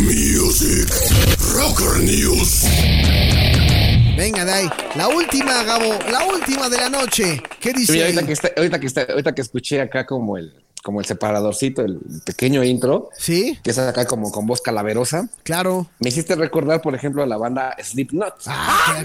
Music. 0.00 0.88
Rocker 1.54 2.02
News. 2.02 2.64
Venga, 4.16 4.44
Dai. 4.44 4.68
La 4.96 5.08
última, 5.08 5.62
Gabo. 5.64 5.98
La 6.10 6.24
última 6.26 6.68
de 6.68 6.76
la 6.76 6.88
noche. 6.90 7.40
¿Qué 7.60 7.72
dice? 7.72 7.92
Mira, 7.92 8.06
ahorita 8.06 8.26
que, 8.26 8.32
está- 8.32 8.52
ahorita, 8.56 8.80
que 8.80 8.86
está- 8.86 9.02
ahorita 9.08 9.34
que 9.34 9.40
escuché 9.42 9.80
acá 9.80 10.04
como 10.04 10.36
el, 10.36 10.52
como 10.82 11.00
el 11.00 11.06
separadorcito, 11.06 11.82
el 11.82 11.98
pequeño 12.24 12.64
intro, 12.64 13.10
Sí, 13.16 13.58
que 13.62 13.70
es 13.70 13.78
acá 13.78 14.06
como 14.06 14.30
con 14.32 14.46
voz 14.46 14.60
calaverosa, 14.60 15.28
claro. 15.42 15.88
me 15.98 16.08
hiciste 16.08 16.34
recordar, 16.36 16.80
por 16.82 16.94
ejemplo, 16.94 17.22
a 17.22 17.26
la 17.26 17.36
banda 17.36 17.76
Slipknot. 17.82 18.34
Ah, 18.46 19.02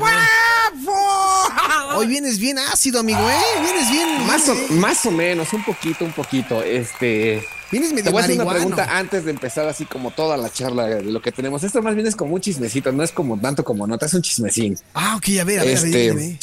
Hoy 1.96 2.08
vienes 2.08 2.40
bien 2.40 2.58
ácido, 2.60 3.00
amigo, 3.00 3.20
¿eh? 3.20 3.62
Vienes 3.62 3.90
bien. 3.90 4.28
Más 4.28 4.50
o, 4.50 4.56
más 4.74 5.06
o 5.06 5.12
menos, 5.12 5.54
un 5.54 5.64
poquito, 5.64 6.04
un 6.04 6.12
poquito. 6.12 6.62
Este. 6.62 7.42
Vienes 7.72 7.90
Te 7.90 7.96
medio 7.96 8.12
voy 8.12 8.22
a 8.22 8.26
hacer 8.26 8.42
una 8.42 8.52
pregunta 8.52 8.98
antes 8.98 9.26
de 9.26 9.32
empezar 9.32 9.68
así 9.68 9.86
como 9.86 10.12
toda 10.12 10.38
la 10.38 10.52
charla 10.52 10.88
de 10.88 11.04
lo 11.04 11.22
que 11.22 11.32
tenemos. 11.32 11.64
Esto 11.64 11.82
más 11.82 11.96
bien 11.96 12.08
es 12.08 12.16
como 12.16 12.36
un 12.36 12.42
chismecito, 12.42 12.92
no 12.92 13.04
es 13.04 13.12
como 13.12 13.40
tanto 13.40 13.64
como 13.64 13.88
nota, 13.88 14.06
es 14.06 14.14
un 14.14 14.22
chismecín. 14.22 14.78
Ah, 14.94 15.16
ok, 15.18 15.40
a 15.40 15.44
ver, 15.44 15.60
a 15.60 15.64
ver, 15.64 15.78
a 15.78 15.82
ver, 15.82 15.96
Este. 15.96 16.40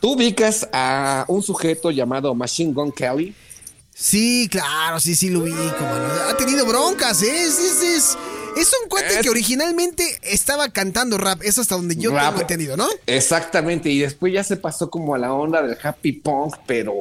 Tú 0.00 0.12
ubicas 0.12 0.68
a 0.72 1.24
un 1.28 1.42
sujeto 1.42 1.90
llamado 1.90 2.34
Machine 2.34 2.72
Gun 2.72 2.92
Kelly. 2.92 3.34
Sí, 3.98 4.46
claro, 4.50 5.00
sí, 5.00 5.14
sí 5.14 5.30
lo 5.30 5.40
vi. 5.42 5.52
Como 5.52 5.90
Ha 6.28 6.36
tenido 6.36 6.66
broncas, 6.66 7.22
¿eh? 7.22 7.44
Es, 7.44 7.58
es, 7.58 7.82
es, 7.82 8.18
es 8.58 8.72
un 8.82 8.88
cuate 8.90 9.14
Es- 9.14 9.18
que 9.22 9.30
originalmente 9.30 10.04
estaba 10.22 10.68
cantando 10.68 11.16
rap. 11.16 11.40
Eso 11.42 11.62
hasta 11.62 11.76
donde 11.76 11.96
yo 11.96 12.10
Rap. 12.12 12.26
tengo 12.28 12.40
entendido, 12.42 12.76
¿no? 12.76 12.86
Exactamente, 13.06 13.88
y 13.88 14.00
después 14.00 14.34
ya 14.34 14.44
se 14.44 14.56
pasó 14.58 14.90
como 14.90 15.14
a 15.14 15.18
la 15.18 15.32
onda 15.32 15.62
del 15.62 15.78
happy 15.82 16.12
punk, 16.12 16.56
pero 16.66 16.92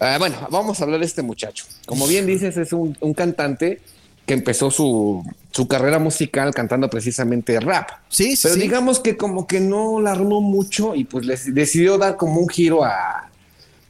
ah, 0.00 0.16
bueno, 0.18 0.36
vamos 0.50 0.78
a 0.80 0.84
hablar 0.84 1.00
de 1.00 1.06
este 1.06 1.22
muchacho. 1.22 1.64
Como 1.86 2.06
bien 2.06 2.26
dices, 2.26 2.58
es 2.58 2.74
un, 2.74 2.94
un 3.00 3.14
cantante 3.14 3.80
que 4.26 4.34
empezó 4.34 4.70
su, 4.70 5.24
su 5.50 5.66
carrera 5.66 5.98
musical 5.98 6.52
cantando 6.52 6.90
precisamente 6.90 7.58
rap. 7.58 7.88
Sí, 8.10 8.36
sí, 8.36 8.40
Pero 8.42 8.54
sí. 8.56 8.60
digamos 8.60 9.00
que 9.00 9.16
como 9.16 9.46
que 9.46 9.60
no 9.60 9.98
la 10.02 10.12
armó 10.12 10.42
mucho 10.42 10.94
y 10.94 11.04
pues 11.04 11.24
les 11.24 11.54
decidió 11.54 11.96
dar 11.96 12.18
como 12.18 12.38
un 12.42 12.48
giro 12.50 12.84
a 12.84 13.27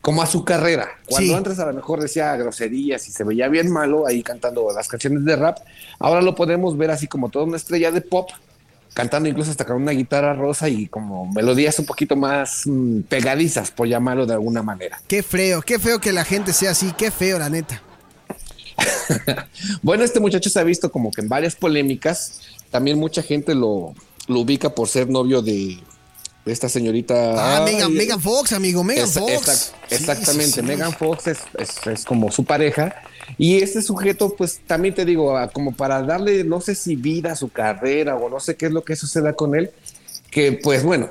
como 0.08 0.22
a 0.22 0.26
su 0.26 0.42
carrera. 0.42 0.88
Cuando 1.06 1.32
Sí. 1.32 1.36
antes 1.36 1.58
a 1.58 1.66
lo 1.66 1.74
mejor 1.74 2.00
decía 2.00 2.34
groserías 2.34 3.06
y 3.08 3.12
se 3.12 3.24
veía 3.24 3.46
bien 3.48 3.70
malo 3.70 4.06
ahí 4.06 4.22
cantando 4.22 4.72
las 4.74 4.88
canciones 4.88 5.22
de 5.22 5.36
rap, 5.36 5.58
ahora 5.98 6.22
lo 6.22 6.34
podemos 6.34 6.78
ver 6.78 6.90
así 6.90 7.06
como 7.06 7.28
toda 7.28 7.44
una 7.44 7.58
estrella 7.58 7.90
de 7.90 8.00
pop, 8.00 8.30
cantando 8.94 9.28
incluso 9.28 9.50
hasta 9.50 9.66
con 9.66 9.76
una 9.76 9.92
guitarra 9.92 10.32
rosa 10.32 10.66
y 10.70 10.86
como 10.86 11.30
melodías 11.30 11.78
un 11.78 11.84
poquito 11.84 12.16
más 12.16 12.62
mm, 12.64 13.00
pegadizas, 13.02 13.70
por 13.70 13.86
llamarlo 13.86 14.24
de 14.24 14.32
alguna 14.32 14.62
manera. 14.62 14.98
Qué 15.06 15.22
feo, 15.22 15.60
qué 15.60 15.78
feo 15.78 16.00
que 16.00 16.10
la 16.10 16.24
gente 16.24 16.54
sea 16.54 16.70
así. 16.70 16.90
Qué 16.96 17.10
feo, 17.10 17.38
la 17.38 17.50
neta. 17.50 17.82
Bueno, 19.82 20.04
este 20.04 20.20
muchacho 20.20 20.48
se 20.48 20.58
ha 20.58 20.64
visto 20.64 20.90
como 20.90 21.10
que 21.10 21.20
en 21.20 21.28
varias 21.28 21.54
polémicas, 21.54 22.40
también 22.70 22.98
mucha 22.98 23.22
gente 23.22 23.54
lo, 23.54 23.92
lo 24.26 24.40
ubica 24.40 24.70
por 24.70 24.88
ser 24.88 25.10
novio 25.10 25.42
de 25.42 25.78
esta 26.52 26.68
señorita. 26.68 27.58
Ah, 27.58 27.64
Megan, 27.64 27.92
Megan 27.92 28.20
Fox, 28.20 28.52
amigo, 28.52 28.82
Megan 28.84 29.08
Fox. 29.08 29.72
Sí, 29.88 29.94
exactamente, 29.94 30.46
sí, 30.46 30.60
sí. 30.60 30.62
Megan 30.62 30.92
Fox 30.92 31.26
es, 31.28 31.38
es- 31.58 31.86
es 31.86 32.04
como 32.04 32.30
su 32.30 32.44
pareja. 32.44 32.94
Y 33.36 33.58
este 33.62 33.82
sujeto, 33.82 34.34
pues 34.36 34.60
también 34.66 34.94
te 34.94 35.04
digo, 35.04 35.36
ah, 35.36 35.48
como 35.50 35.72
para 35.72 36.02
darle, 36.02 36.44
no 36.44 36.60
sé 36.60 36.74
si 36.74 36.96
vida 36.96 37.32
a 37.32 37.36
su 37.36 37.50
carrera 37.50 38.16
o 38.16 38.28
no 38.30 38.40
sé 38.40 38.56
qué 38.56 38.66
es 38.66 38.72
lo 38.72 38.84
que 38.84 38.96
suceda 38.96 39.34
con 39.34 39.54
él, 39.54 39.70
que 40.30 40.52
pues 40.52 40.82
bueno, 40.82 41.10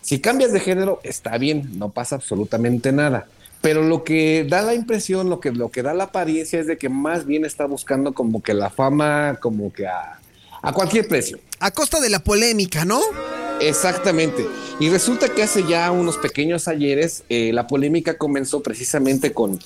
si 0.00 0.20
cambias 0.20 0.52
de 0.52 0.60
género, 0.60 1.00
está 1.02 1.36
bien, 1.38 1.78
no 1.78 1.90
pasa 1.90 2.14
absolutamente 2.16 2.92
nada. 2.92 3.26
Pero 3.60 3.82
lo 3.82 4.04
que 4.04 4.46
da 4.48 4.62
la 4.62 4.72
impresión, 4.74 5.28
lo 5.28 5.38
que, 5.40 5.50
lo 5.52 5.70
que 5.70 5.82
da 5.82 5.92
la 5.92 6.04
apariencia 6.04 6.58
es 6.60 6.66
de 6.66 6.78
que 6.78 6.88
más 6.88 7.26
bien 7.26 7.44
está 7.44 7.66
buscando 7.66 8.14
como 8.14 8.42
que 8.42 8.54
la 8.54 8.70
fama, 8.70 9.36
como 9.42 9.70
que 9.72 9.86
a, 9.86 10.18
a 10.62 10.72
cualquier 10.72 11.06
precio. 11.08 11.38
A 11.58 11.70
costa 11.70 12.00
de 12.00 12.08
la 12.08 12.20
polémica, 12.20 12.86
¿no? 12.86 13.00
Exactamente. 13.60 14.46
Y 14.78 14.88
resulta 14.88 15.28
que 15.28 15.42
hace 15.42 15.64
ya 15.66 15.90
unos 15.90 16.16
pequeños 16.16 16.68
ayeres 16.68 17.24
eh, 17.28 17.52
la 17.52 17.66
polémica 17.66 18.16
comenzó 18.16 18.62
precisamente 18.62 19.32
con, 19.32 19.58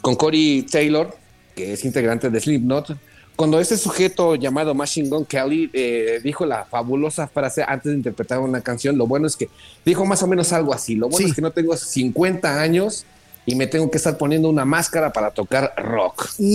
con 0.00 0.16
Corey 0.16 0.62
Taylor, 0.62 1.16
que 1.54 1.72
es 1.72 1.84
integrante 1.84 2.30
de 2.30 2.40
Slipknot, 2.40 2.96
cuando 3.36 3.60
este 3.60 3.76
sujeto 3.76 4.34
llamado 4.34 4.74
Machine 4.74 5.08
Gun 5.08 5.24
Kelly 5.24 5.70
eh, 5.72 6.20
dijo 6.24 6.44
la 6.44 6.64
fabulosa 6.64 7.28
frase 7.28 7.62
antes 7.66 7.92
de 7.92 7.96
interpretar 7.96 8.40
una 8.40 8.60
canción, 8.60 8.98
lo 8.98 9.06
bueno 9.06 9.28
es 9.28 9.36
que 9.36 9.48
dijo 9.84 10.04
más 10.04 10.22
o 10.24 10.26
menos 10.26 10.52
algo 10.52 10.74
así, 10.74 10.96
lo 10.96 11.08
bueno 11.08 11.24
Sí. 11.24 11.30
es 11.30 11.36
que 11.36 11.42
no 11.42 11.52
tengo 11.52 11.76
50 11.76 12.60
años 12.60 13.04
y 13.48 13.54
me 13.54 13.66
tengo 13.66 13.90
que 13.90 13.96
estar 13.96 14.18
poniendo 14.18 14.50
una 14.50 14.66
máscara 14.66 15.10
para 15.10 15.30
tocar 15.30 15.72
rock. 15.78 16.28
Uy, 16.38 16.46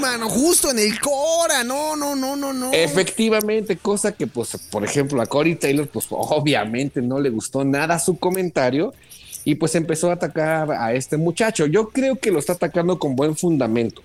mano, 0.00 0.28
justo 0.28 0.72
en 0.72 0.80
el 0.80 0.98
Cora. 0.98 1.62
No, 1.62 1.94
no, 1.94 2.16
no, 2.16 2.34
no, 2.34 2.52
no. 2.52 2.72
Efectivamente, 2.72 3.76
cosa 3.76 4.10
que, 4.10 4.26
pues, 4.26 4.58
por 4.72 4.82
ejemplo, 4.84 5.22
a 5.22 5.26
Corey 5.26 5.54
Taylor, 5.54 5.86
pues 5.86 6.06
obviamente 6.10 7.00
no 7.00 7.20
le 7.20 7.30
gustó 7.30 7.64
nada 7.64 8.00
su 8.00 8.18
comentario 8.18 8.92
y 9.44 9.54
pues 9.54 9.76
empezó 9.76 10.10
a 10.10 10.14
atacar 10.14 10.72
a 10.72 10.92
este 10.92 11.18
muchacho. 11.18 11.66
Yo 11.66 11.90
creo 11.90 12.16
que 12.16 12.32
lo 12.32 12.40
está 12.40 12.54
atacando 12.54 12.98
con 12.98 13.14
buen 13.14 13.36
fundamento. 13.36 14.02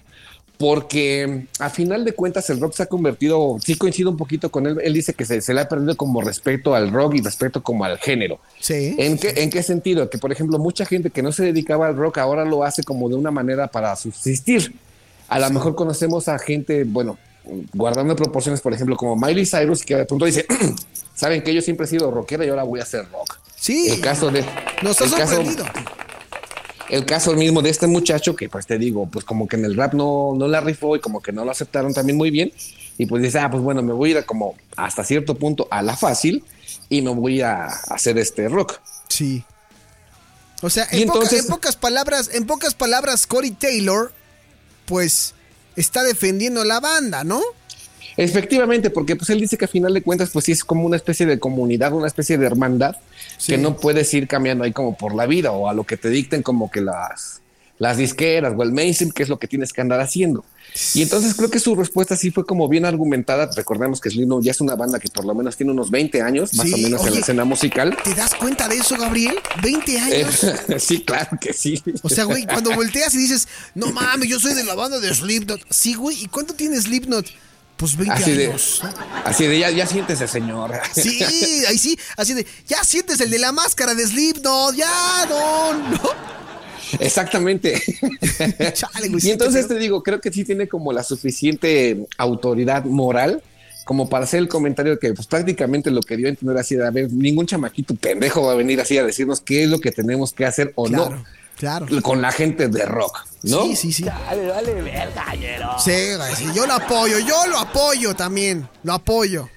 Porque 0.60 1.46
a 1.60 1.70
final 1.70 2.04
de 2.04 2.12
cuentas 2.12 2.50
el 2.50 2.60
rock 2.60 2.74
se 2.74 2.84
ha 2.84 2.88
convertido, 2.88 3.56
sí 3.64 3.76
coincido 3.76 4.10
un 4.10 4.18
poquito 4.18 4.52
con 4.52 4.68
él, 4.68 4.78
él 4.84 4.94
dice 4.94 5.14
que 5.14 5.24
se, 5.24 5.40
se 5.40 5.54
le 5.54 5.62
ha 5.62 5.70
perdido 5.70 5.96
como 5.96 6.20
respeto 6.22 6.76
al 6.76 6.92
rock 6.92 7.16
y 7.16 7.22
respeto 7.22 7.64
como 7.64 7.86
al 7.86 7.98
género. 7.98 8.42
Sí. 8.60 8.94
¿En 9.00 9.18
qué, 9.18 9.34
¿En 9.38 9.50
qué 9.50 9.64
sentido? 9.64 10.10
Que, 10.10 10.18
por 10.18 10.34
ejemplo, 10.34 10.60
mucha 10.60 10.86
gente 10.86 11.12
que 11.12 11.22
no 11.24 11.32
se 11.32 11.46
dedicaba 11.46 11.88
al 11.88 11.96
rock 11.96 12.18
ahora 12.18 12.44
lo 12.44 12.66
hace 12.66 12.84
como 12.84 13.08
de 13.08 13.16
una 13.16 13.32
manera 13.32 13.68
para 13.68 13.96
subsistir. 13.96 14.76
A 15.30 15.40
lo 15.40 15.50
mejor 15.50 15.76
conocemos 15.76 16.28
a 16.28 16.38
gente, 16.38 16.84
bueno, 16.84 17.18
guardando 17.74 18.14
proporciones, 18.18 18.60
por 18.60 18.74
ejemplo, 18.74 18.98
como 18.98 19.16
Miley 19.16 19.46
Cyrus, 19.46 19.86
que 19.86 19.96
de 19.96 20.04
pronto 20.06 20.26
dice, 20.26 20.46
saben 21.16 21.42
que 21.42 21.54
yo 21.54 21.62
siempre 21.62 21.86
he 21.86 21.90
sido 21.90 22.12
rockera 22.12 22.44
y 22.46 22.50
ahora 22.50 22.64
voy 22.64 22.82
a 22.82 22.84
hacer 22.84 23.06
rock. 23.10 23.38
Sí. 23.56 23.88
El 23.92 24.02
caso 24.02 24.30
de... 24.30 24.44
Nos 24.84 25.00
ha 25.00 25.06
el 25.06 25.12
caso- 25.12 25.36
sorprendido. 25.36 25.66
El 26.90 27.06
caso 27.06 27.34
mismo 27.34 27.62
de 27.62 27.70
este 27.70 27.88
muchacho 27.88 28.36
que 28.36 28.50
pues 28.50 28.66
te 28.66 28.78
digo, 28.78 29.08
pues 29.08 29.24
como 29.26 29.48
que 29.48 29.56
en 29.56 29.66
el 29.66 29.76
rap 29.76 29.94
no, 29.94 30.34
no 30.36 30.48
la 30.48 30.62
rifó 30.62 30.96
y 30.96 31.00
como 31.00 31.22
que 31.22 31.32
no 31.32 31.46
lo 31.46 31.52
aceptaron 31.52 31.94
también 31.94 32.18
muy 32.18 32.32
bien. 32.32 32.52
Y 32.98 33.06
pues 33.06 33.22
dice, 33.24 33.40
ah, 33.40 33.50
pues 33.50 33.64
bueno, 33.64 33.82
me 33.82 33.94
voy 33.94 34.10
a 34.10 34.12
ir 34.12 34.18
a 34.18 34.26
como 34.26 34.56
hasta 34.76 35.04
cierto 35.04 35.36
punto 35.36 35.68
a 35.72 35.82
la 35.82 35.96
fácil 35.96 36.44
y 36.90 37.02
me 37.02 37.12
voy 37.14 37.42
a 37.42 37.66
hacer 37.66 38.18
este 38.18 38.50
rock. 38.50 38.80
Sí. 39.08 39.44
O 40.62 40.70
sea, 40.70 40.84
en, 40.92 41.08
poca- 41.08 41.20
entonces- 41.20 41.42
en 41.46 41.48
pocas 41.48 41.76
palabras, 41.78 42.30
en 42.34 42.46
pocas 42.46 42.74
palabras, 42.74 43.26
Corey 43.26 43.52
Taylor, 43.52 44.12
pues, 44.86 45.34
está 45.78 46.04
defendiendo 46.04 46.66
la 46.66 46.82
banda, 46.82 47.24
¿no? 47.24 47.42
Efectivamente, 48.24 48.90
porque 48.90 49.16
pues 49.16 49.30
él 49.30 49.40
dice 49.40 49.58
que 49.58 49.66
a 49.66 49.68
final 49.68 49.94
de 49.94 50.02
cuentas 50.02 50.30
pues 50.32 50.46
sí 50.46 50.52
es 50.52 50.64
como 50.64 50.86
una 50.86 50.96
especie 50.96 51.26
de 51.26 51.40
comunidad, 51.40 51.94
una 51.94 52.08
especie 52.08 52.38
de 52.38 52.46
hermandad 52.46 52.96
Sí. 53.38 53.54
que 53.54 53.58
no 53.58 53.78
puedes 53.78 54.14
ir 54.14 54.28
cambiando 54.28 54.66
ahí 54.66 54.74
como 54.74 54.98
por 54.98 55.16
la 55.16 55.26
vida 55.26 55.52
o 55.54 55.70
a 55.70 55.74
lo 55.74 55.86
que 55.86 55.96
te 55.96 56.10
dicten 56.10 56.44
como 56.44 56.70
que 56.70 56.82
las, 56.82 57.40
las 57.78 57.96
disqueras 57.96 58.54
o 58.58 58.64
el 58.64 58.74
mainstream, 58.74 59.12
que 59.12 59.24
es 59.24 59.30
lo 59.30 59.40
que 59.40 59.48
tienes 59.48 59.72
que 59.72 59.80
andar 59.80 60.02
haciendo. 60.02 60.44
Y 60.94 61.02
entonces 61.02 61.34
creo 61.34 61.50
que 61.50 61.60
su 61.60 61.74
respuesta 61.76 62.16
sí 62.18 62.30
fue 62.32 62.46
como 62.46 62.68
bien 62.68 62.84
argumentada. 62.86 63.50
Recordemos 63.56 64.02
que 64.02 64.10
Slipknot 64.10 64.44
ya 64.44 64.52
es 64.52 64.60
una 64.62 64.76
banda 64.76 65.00
que 65.00 65.08
por 65.08 65.24
lo 65.26 65.34
menos 65.34 65.56
tiene 65.58 65.72
unos 65.72 65.90
20 65.90 66.22
años, 66.22 66.54
más 66.54 66.68
Sí, 66.68 66.74
o 66.74 66.78
menos 66.78 67.08
en 67.08 67.14
la 67.14 67.20
escena 67.22 67.46
musical. 67.46 67.98
¿Te 68.04 68.14
das 68.14 68.36
cuenta 68.36 68.68
de 68.68 68.76
eso, 68.76 68.98
Gabriel? 68.98 69.36
20 69.64 69.96
Eh, 69.96 70.00
años. 70.00 70.46
sí, 70.84 71.02
claro 71.04 71.38
que 71.40 71.54
sí. 71.54 71.82
O 72.04 72.10
sea, 72.10 72.26
güey, 72.26 72.46
cuando 72.46 72.76
volteas 72.76 73.16
y 73.16 73.18
dices, 73.20 73.48
no 73.74 73.88
mames, 73.94 74.28
yo 74.30 74.40
soy 74.40 74.54
de 74.54 74.64
la 74.66 74.76
banda 74.76 75.00
de 75.00 75.14
Slipknot. 75.16 75.62
Sí, 75.70 75.94
güey, 75.96 76.22
¿y 76.24 76.28
cuánto 76.28 76.54
tiene 76.54 76.80
Slipknot? 76.82 77.26
Pues 77.80 77.96
20 77.96 78.14
Así 78.14 78.32
de, 78.34 78.48
años. 78.48 78.82
¿no? 78.84 78.90
así 79.24 79.48
de 79.48 79.58
ya, 79.58 79.70
ya 79.72 79.88
siéntese, 79.88 80.28
señor. 80.28 80.74
Sí, 80.94 81.24
ahí 81.66 81.78
sí, 81.78 81.98
así 82.18 82.34
de, 82.34 82.46
ya 82.68 82.84
sientes 82.84 83.22
el 83.22 83.30
de 83.32 83.40
la 83.40 83.54
máscara 83.54 83.96
de 83.96 84.06
Slipknot, 84.06 84.76
ya, 84.76 85.26
no, 85.30 85.74
no. 85.74 86.00
Exactamente. 87.00 87.82
Chale, 88.74 89.20
sí, 89.22 89.30
y 89.30 89.32
entonces 89.32 89.66
te 89.70 89.76
digo, 89.76 90.04
creo 90.04 90.20
que 90.20 90.30
sí 90.30 90.44
tiene 90.44 90.68
como 90.68 90.92
la 90.92 91.04
suficiente 91.04 92.06
autoridad 92.18 92.84
moral 92.84 93.42
como 93.86 94.08
para 94.10 94.26
hacer 94.26 94.42
el 94.42 94.48
comentario 94.48 95.00
que 95.00 95.14
pues 95.14 95.26
prácticamente 95.26 95.90
lo 95.90 96.02
que 96.02 96.16
dio 96.16 96.28
a 96.28 96.30
entender 96.30 96.58
así 96.58 96.76
de, 96.76 96.86
a 96.86 96.92
ver, 96.92 97.12
ningún 97.12 97.48
chamaquito 97.48 97.96
pendejo 97.96 98.44
va 98.44 98.52
a 98.52 98.56
venir 98.56 98.80
así 98.80 98.98
a 98.98 99.04
decirnos 99.04 99.42
qué 99.42 99.64
es 99.64 99.70
lo 99.70 99.80
que 99.80 99.92
tenemos 99.92 100.32
que 100.32 100.46
hacer 100.46 100.74
o 100.76 100.86
Claro, 100.86 101.16
no. 101.16 101.26
Claro. 101.60 101.88
con 102.02 102.22
la 102.22 102.32
gente 102.32 102.70
de 102.70 102.86
rock, 102.86 103.28
¿no? 103.44 103.64
Sí, 103.64 103.76
sí, 103.76 103.92
sí. 103.92 104.04
Dale, 104.06 104.46
dale, 104.46 104.74
verga, 104.76 105.26
Sí, 105.78 105.92
sí, 106.38 106.46
yo 106.56 106.66
lo 106.66 106.72
apoyo, 106.72 107.20
yo 107.20 107.48
lo 107.48 107.58
apoyo 107.58 108.16
también, 108.16 108.66
lo 108.84 108.94
apoyo. 108.94 109.50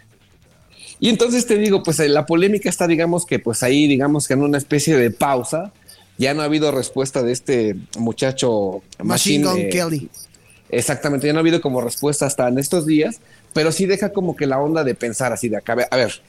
Y 0.99 1.11
entonces 1.11 1.47
te 1.47 1.57
digo, 1.59 1.85
pues 1.85 2.01
la 2.01 2.27
polémica 2.27 2.69
está, 2.69 2.89
digamos 2.89 3.25
que 3.25 3.39
pues 3.39 3.63
ahí, 3.63 3.87
digamos 3.87 4.27
que 4.27 4.35
en 4.35 4.43
una 4.43 4.59
especie 4.59 4.97
de 4.97 5.13
pausa, 5.13 5.73
ya 6.19 6.35
no 6.35 6.43
ha 6.43 6.47
habido 6.47 6.73
respuesta 6.73 7.23
de 7.23 7.31
este 7.31 7.77
muchacho 7.97 8.83
Machine, 8.99 9.45
Gun 9.45 9.59
eh, 9.61 9.69
Kelly. 9.69 10.11
Exactamente, 10.71 11.29
ya 11.29 11.33
no 11.35 11.39
ha 11.39 11.43
habido 11.43 11.61
como 11.61 11.83
respuesta 11.83 12.27
hasta 12.27 12.49
en 12.49 12.59
estos 12.59 12.85
días, 12.85 13.21
pero 13.53 13.71
sí 13.71 13.87
deja 13.87 14.13
como 14.13 14.35
que 14.35 14.47
la 14.47 14.59
onda 14.59 14.83
de 14.83 14.97
pensar 14.97 15.33
así 15.33 15.49
de 15.49 15.59
acá, 15.59 15.77
a 15.89 15.97
ver, 15.97 16.21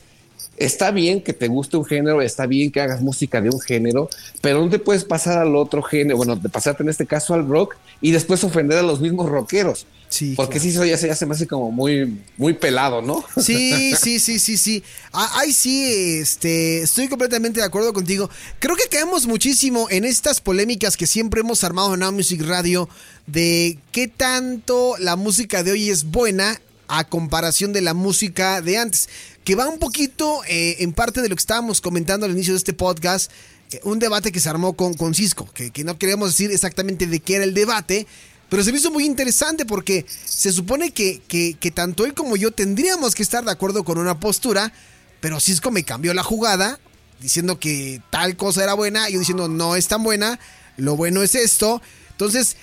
está 0.58 0.92
bien 0.92 1.22
que 1.22 1.34
te 1.34 1.48
guste 1.48 1.78
un 1.78 1.86
género, 1.86 2.22
está 2.22 2.46
bien 2.46 2.72
que 2.72 2.82
hagas 2.82 3.02
música 3.02 3.42
de 3.42 3.50
un 3.50 3.60
género, 3.60 4.10
pero 4.42 4.64
no 4.64 4.70
te 4.70 4.80
puedes 4.80 5.04
pasar 5.04 5.40
al 5.40 5.56
otro 5.56 5.82
género, 5.82 6.18
bueno, 6.18 6.36
de 6.36 6.50
pasarte 6.50 6.84
en 6.84 6.90
este 6.90 7.06
caso 7.06 7.34
al 7.34 7.48
rock 7.48 7.76
y 8.02 8.12
después 8.12 8.44
ofender 8.44 8.78
a 8.78 8.84
los 8.84 9.02
mismos 9.02 9.30
rockeros. 9.30 9.88
Sí, 10.10 10.36
Porque 10.36 10.60
sí, 10.60 10.70
eso 10.70 10.86
ya 10.86 10.96
se, 10.96 11.12
ya 11.12 11.26
me 11.26 11.34
hace 11.34 11.48
como 11.48 11.72
muy, 11.72 12.20
muy 12.38 12.54
pelado, 12.54 13.02
¿no? 13.02 13.26
Sí, 13.36 13.96
sí, 14.00 14.20
sí, 14.20 14.38
sí, 14.38 14.58
sí. 14.58 14.84
Ay, 15.12 15.52
sí, 15.52 16.20
este, 16.20 16.84
estoy 16.84 17.08
completamente 17.08 17.62
de 17.62 17.66
acuerdo 17.66 17.94
contigo. 17.94 18.30
Creo 18.60 18.76
que 18.76 18.88
caemos 18.90 19.26
muchísimo 19.26 19.88
en 19.90 20.06
estas 20.06 20.40
polémicas 20.40 20.98
que 20.98 21.08
siempre 21.08 21.42
hemos 21.42 21.64
armado 21.64 21.96
en 21.96 22.02
Now 22.02 22.12
Music 22.12 22.44
Radio 22.46 22.88
de 23.26 23.80
qué 23.92 24.08
tanto 24.08 24.96
la 25.00 25.16
música 25.16 25.64
de 25.64 25.72
hoy 25.72 25.90
es 25.90 26.04
buena 26.04 26.62
a 26.88 27.06
comparación 27.06 27.74
de 27.74 27.82
la 27.82 27.96
música 27.96 28.62
de 28.62 28.78
antes 28.78 29.10
que 29.44 29.56
va 29.56 29.68
un 29.68 29.80
poquito 29.80 30.42
eh, 30.48 30.78
en 30.80 30.94
parte 30.94 31.22
de 31.22 31.30
lo 31.30 31.36
que 31.36 31.42
estábamos 31.42 31.82
comentando 31.82 32.26
al 32.26 32.32
inicio 32.32 32.54
de 32.54 32.58
este 32.58 32.74
podcast, 32.74 33.32
eh, 33.72 33.80
un 33.84 34.00
debate 34.00 34.32
que 34.32 34.40
se 34.40 34.50
armó 34.50 34.74
con, 34.74 34.94
con 34.94 35.14
Cisco, 35.14 35.50
que, 35.54 35.72
no 35.84 35.98
queríamos 35.98 36.30
decir 36.30 36.52
exactamente 36.52 37.08
de 37.08 37.20
qué 37.20 37.36
era 37.36 37.44
el 37.44 37.54
debate, 37.54 38.08
pero 38.50 38.64
se 38.64 38.72
me 38.72 38.78
hizo 38.78 38.92
muy 38.92 39.06
interesante 39.06 39.66
porque 39.66 40.06
se 40.26 40.52
supone 40.52 40.92
que, 40.92 41.22
que, 41.28 41.72
tanto 41.72 42.06
él 42.06 42.14
como 42.14 42.36
yo 42.38 42.52
tendríamos 42.52 43.16
que 43.16 43.24
estar 43.24 43.44
de 43.44 43.52
acuerdo 43.52 43.84
con 43.84 43.98
una 43.98 44.20
postura, 44.20 44.72
pero 45.20 45.40
Cisco 45.40 45.72
me 45.72 45.84
cambió 45.84 46.14
la 46.14 46.24
jugada 46.24 46.80
diciendo 47.20 47.58
que 47.60 48.02
tal 48.12 48.36
cosa 48.36 48.64
era 48.64 48.74
buena, 48.74 49.10
yo 49.10 49.20
diciendo 49.20 49.48
no 49.48 49.76
es 49.76 49.88
tan 49.88 50.04
buena, 50.04 50.40
lo 50.78 50.96
bueno 50.96 51.24
es 51.24 51.36
esto. 51.36 51.82
Entonces, 52.12 52.58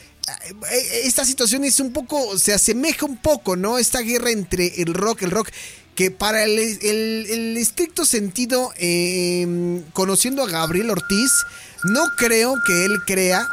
eh, 0.70 1.00
esta 1.04 1.24
situación 1.24 1.64
es 1.64 1.80
un 1.80 1.92
poco, 1.92 2.38
se 2.38 2.52
asemeja 2.52 3.06
un 3.06 3.16
poco, 3.16 3.56
¿no? 3.56 3.78
Esta 3.78 4.00
guerra 4.00 4.30
entre 4.30 4.82
el 4.82 4.94
rock, 4.94 5.22
el 5.22 5.30
rock 5.30 5.48
que 5.94 6.10
para 6.10 6.44
el, 6.44 7.56
estricto 7.56 8.04
sentido, 8.04 8.72
em, 8.76 9.82
conociendo 9.92 10.42
a 10.42 10.48
Gabriel 10.48 10.90
Ortiz, 10.90 11.30
no 11.84 12.04
creo 12.16 12.54
que 12.66 12.84
él 12.84 12.98
crea, 13.06 13.46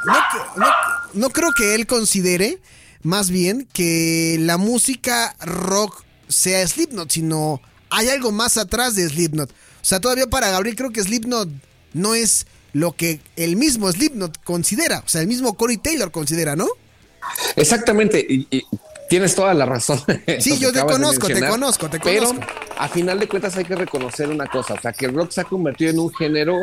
no, 1.14 1.30
creo 1.30 1.52
que 1.54 1.76
él 1.76 1.88
considere, 1.88 2.60
más 3.04 3.30
bien, 3.30 3.68
que 3.74 4.38
la 4.40 4.58
música 4.58 5.36
rock 5.42 6.04
sea 6.28 6.66
Slipknot, 6.68 7.12
sino 7.12 7.62
hay 7.90 8.10
algo 8.10 8.32
más 8.32 8.58
atrás 8.58 8.96
de 8.96 9.08
Slipknot. 9.08 9.50
O 9.52 9.86
sea, 9.86 10.00
todavía 10.00 10.28
para 10.28 10.52
Gabriel 10.52 10.76
creo 10.76 10.92
que 10.92 11.04
Slipknot 11.04 11.50
no 11.94 12.16
es 12.16 12.48
lo 12.74 12.96
que 12.96 13.22
el 13.36 13.56
mismo 13.56 13.92
Slipknot 13.92 14.44
considera, 14.44 15.04
o 15.06 15.10
sea, 15.10 15.22
el 15.22 15.28
mismo 15.28 15.56
Corey 15.56 15.78
Taylor 15.78 16.12
considera, 16.12 16.56
¿no? 16.56 16.68
Exactamente, 17.56 18.26
y, 18.30 18.48
Tienes 19.10 19.36
toda 19.36 19.54
la 19.54 19.66
razón. 19.66 20.00
Sí, 20.40 20.58
yo 20.60 20.72
te 20.72 20.82
conozco, 20.82 21.28
te 21.28 21.40
conozco, 21.40 21.90
te 21.90 22.00
conozco. 22.00 22.36
Pero 22.36 22.48
a 22.78 22.88
final 22.88 23.20
de 23.20 23.28
cuentas 23.28 23.56
hay 23.58 23.66
que 23.66 23.76
reconocer 23.76 24.30
una 24.30 24.48
cosa, 24.48 24.74
o 24.76 24.82
sea, 24.82 24.94
que 24.94 25.06
el 25.06 25.14
rock 25.14 25.32
se 25.32 25.42
ha 25.42 25.44
convertido 25.46 25.92
en 25.92 26.00
un 26.00 26.14
género 26.14 26.58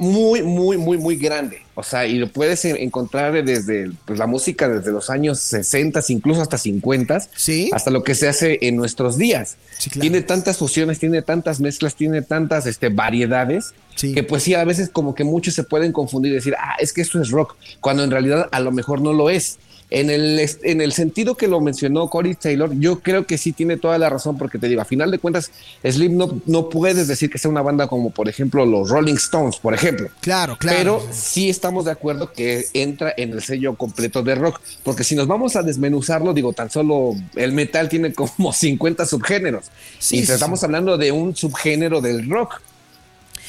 muy, 0.00 0.42
muy, 0.42 0.78
muy, 0.78 0.96
muy 0.96 1.16
grande. 1.16 1.62
O 1.74 1.82
sea, 1.82 2.06
y 2.06 2.18
lo 2.18 2.26
puedes 2.26 2.64
encontrar 2.64 3.44
desde 3.44 3.90
pues, 4.06 4.18
la 4.18 4.26
música 4.26 4.66
desde 4.66 4.92
los 4.92 5.10
años 5.10 5.40
60, 5.40 6.00
incluso 6.08 6.40
hasta 6.40 6.56
50, 6.56 7.20
¿Sí? 7.36 7.70
hasta 7.72 7.90
lo 7.90 8.02
que 8.02 8.14
se 8.14 8.26
hace 8.26 8.58
en 8.62 8.76
nuestros 8.76 9.18
días. 9.18 9.56
Tiene 10.00 10.22
tantas 10.22 10.56
fusiones, 10.56 10.98
tiene 10.98 11.20
tantas 11.20 11.60
mezclas, 11.60 11.94
tiene 11.96 12.22
tantas 12.22 12.64
este, 12.64 12.88
variedades, 12.88 13.74
que 14.00 14.22
pues 14.22 14.42
sí, 14.42 14.54
a 14.54 14.64
veces 14.64 14.88
como 14.88 15.14
que 15.14 15.24
muchos 15.24 15.52
se 15.52 15.64
pueden 15.64 15.92
confundir 15.92 16.32
y 16.32 16.36
decir, 16.36 16.54
ah, 16.58 16.76
es 16.78 16.94
que 16.94 17.02
esto 17.02 17.20
es 17.20 17.30
rock, 17.30 17.56
cuando 17.80 18.02
en 18.02 18.10
realidad 18.10 18.48
a 18.52 18.60
lo 18.60 18.72
mejor 18.72 19.02
no 19.02 19.12
lo 19.12 19.28
es. 19.28 19.58
En 19.90 20.08
el, 20.08 20.40
en 20.62 20.80
el 20.80 20.92
sentido 20.92 21.34
que 21.34 21.48
lo 21.48 21.60
mencionó 21.60 22.08
Corey 22.08 22.34
Taylor, 22.34 22.70
yo 22.78 23.00
creo 23.00 23.26
que 23.26 23.36
sí 23.38 23.52
tiene 23.52 23.76
toda 23.76 23.98
la 23.98 24.08
razón, 24.08 24.38
porque 24.38 24.58
te 24.58 24.68
digo, 24.68 24.80
a 24.80 24.84
final 24.84 25.10
de 25.10 25.18
cuentas, 25.18 25.50
Slim 25.84 26.16
no, 26.16 26.40
no 26.46 26.68
puedes 26.68 27.08
decir 27.08 27.28
que 27.28 27.38
sea 27.38 27.50
una 27.50 27.62
banda 27.62 27.88
como, 27.88 28.10
por 28.10 28.28
ejemplo, 28.28 28.64
los 28.64 28.88
Rolling 28.88 29.14
Stones, 29.14 29.56
por 29.56 29.74
ejemplo. 29.74 30.08
Claro, 30.20 30.56
claro. 30.56 30.78
Pero 30.78 31.02
sí 31.12 31.50
estamos 31.50 31.86
de 31.86 31.90
acuerdo 31.90 32.32
que 32.32 32.66
entra 32.72 33.12
en 33.16 33.32
el 33.32 33.42
sello 33.42 33.74
completo 33.74 34.22
de 34.22 34.36
rock, 34.36 34.60
porque 34.84 35.02
si 35.02 35.14
nos 35.14 35.26
vamos 35.26 35.56
a 35.56 35.62
desmenuzarlo, 35.62 36.32
digo, 36.32 36.52
tan 36.52 36.70
solo 36.70 37.14
el 37.34 37.52
metal 37.52 37.88
tiene 37.88 38.12
como 38.12 38.52
50 38.52 39.06
subgéneros. 39.06 39.66
Sí, 39.98 40.18
y 40.18 40.20
estamos 40.20 40.62
hablando 40.62 40.96
de 40.98 41.12
un 41.12 41.34
subgénero 41.34 42.00
del 42.00 42.28
rock. 42.28 42.60